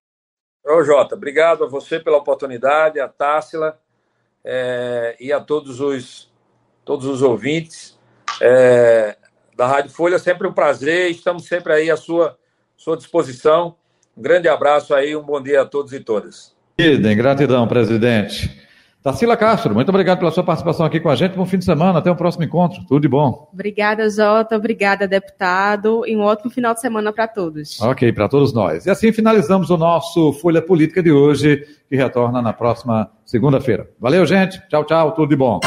Ô, 0.64 0.82
Jota, 0.82 1.14
obrigado 1.14 1.62
a 1.64 1.68
você 1.68 2.00
pela 2.00 2.16
oportunidade, 2.16 2.98
a 2.98 3.06
Tássila 3.06 3.78
é, 4.42 5.14
e 5.20 5.30
a 5.30 5.38
todos 5.38 5.78
os, 5.78 6.32
todos 6.86 7.04
os 7.04 7.20
ouvintes 7.20 7.98
é, 8.40 9.14
da 9.54 9.66
Rádio 9.66 9.90
Folha. 9.90 10.18
Sempre 10.18 10.48
um 10.48 10.54
prazer, 10.54 11.10
estamos 11.10 11.46
sempre 11.46 11.70
aí 11.70 11.90
à 11.90 11.98
sua, 11.98 12.38
sua 12.78 12.96
disposição. 12.96 13.76
Um 14.16 14.22
grande 14.22 14.48
abraço 14.48 14.94
aí, 14.94 15.14
um 15.14 15.22
bom 15.22 15.42
dia 15.42 15.60
a 15.60 15.66
todos 15.66 15.92
e 15.92 16.00
todas. 16.00 16.55
Idem, 16.78 17.16
gratidão, 17.16 17.66
presidente. 17.66 18.54
Tarsila 19.02 19.34
Castro, 19.34 19.72
muito 19.72 19.88
obrigado 19.88 20.18
pela 20.18 20.30
sua 20.30 20.42
participação 20.42 20.84
aqui 20.84 21.00
com 21.00 21.08
a 21.08 21.16
gente. 21.16 21.36
Bom 21.36 21.46
fim 21.46 21.56
de 21.56 21.64
semana, 21.64 22.00
até 22.00 22.10
o 22.10 22.16
próximo 22.16 22.44
encontro. 22.44 22.84
Tudo 22.86 23.00
de 23.00 23.08
bom. 23.08 23.48
Obrigada, 23.50 24.10
Jota. 24.10 24.56
Obrigada, 24.56 25.08
deputado. 25.08 26.02
E 26.06 26.14
um 26.14 26.20
ótimo 26.20 26.50
final 26.50 26.74
de 26.74 26.82
semana 26.82 27.12
para 27.14 27.26
todos. 27.28 27.80
Ok, 27.80 28.12
para 28.12 28.28
todos 28.28 28.52
nós. 28.52 28.84
E 28.84 28.90
assim 28.90 29.10
finalizamos 29.12 29.70
o 29.70 29.78
nosso 29.78 30.34
Folha 30.34 30.60
Política 30.60 31.02
de 31.02 31.10
hoje, 31.10 31.64
que 31.88 31.96
retorna 31.96 32.42
na 32.42 32.52
próxima 32.52 33.08
segunda-feira. 33.24 33.88
Valeu, 33.98 34.26
gente. 34.26 34.60
Tchau, 34.68 34.84
tchau. 34.84 35.12
Tudo 35.12 35.30
de 35.30 35.36
bom. 35.36 35.60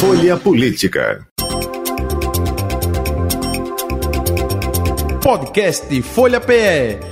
Folha 0.00 0.36
Política. 0.36 1.24
Podcast 5.22 6.02
Folha 6.02 6.40
PE 6.40 7.11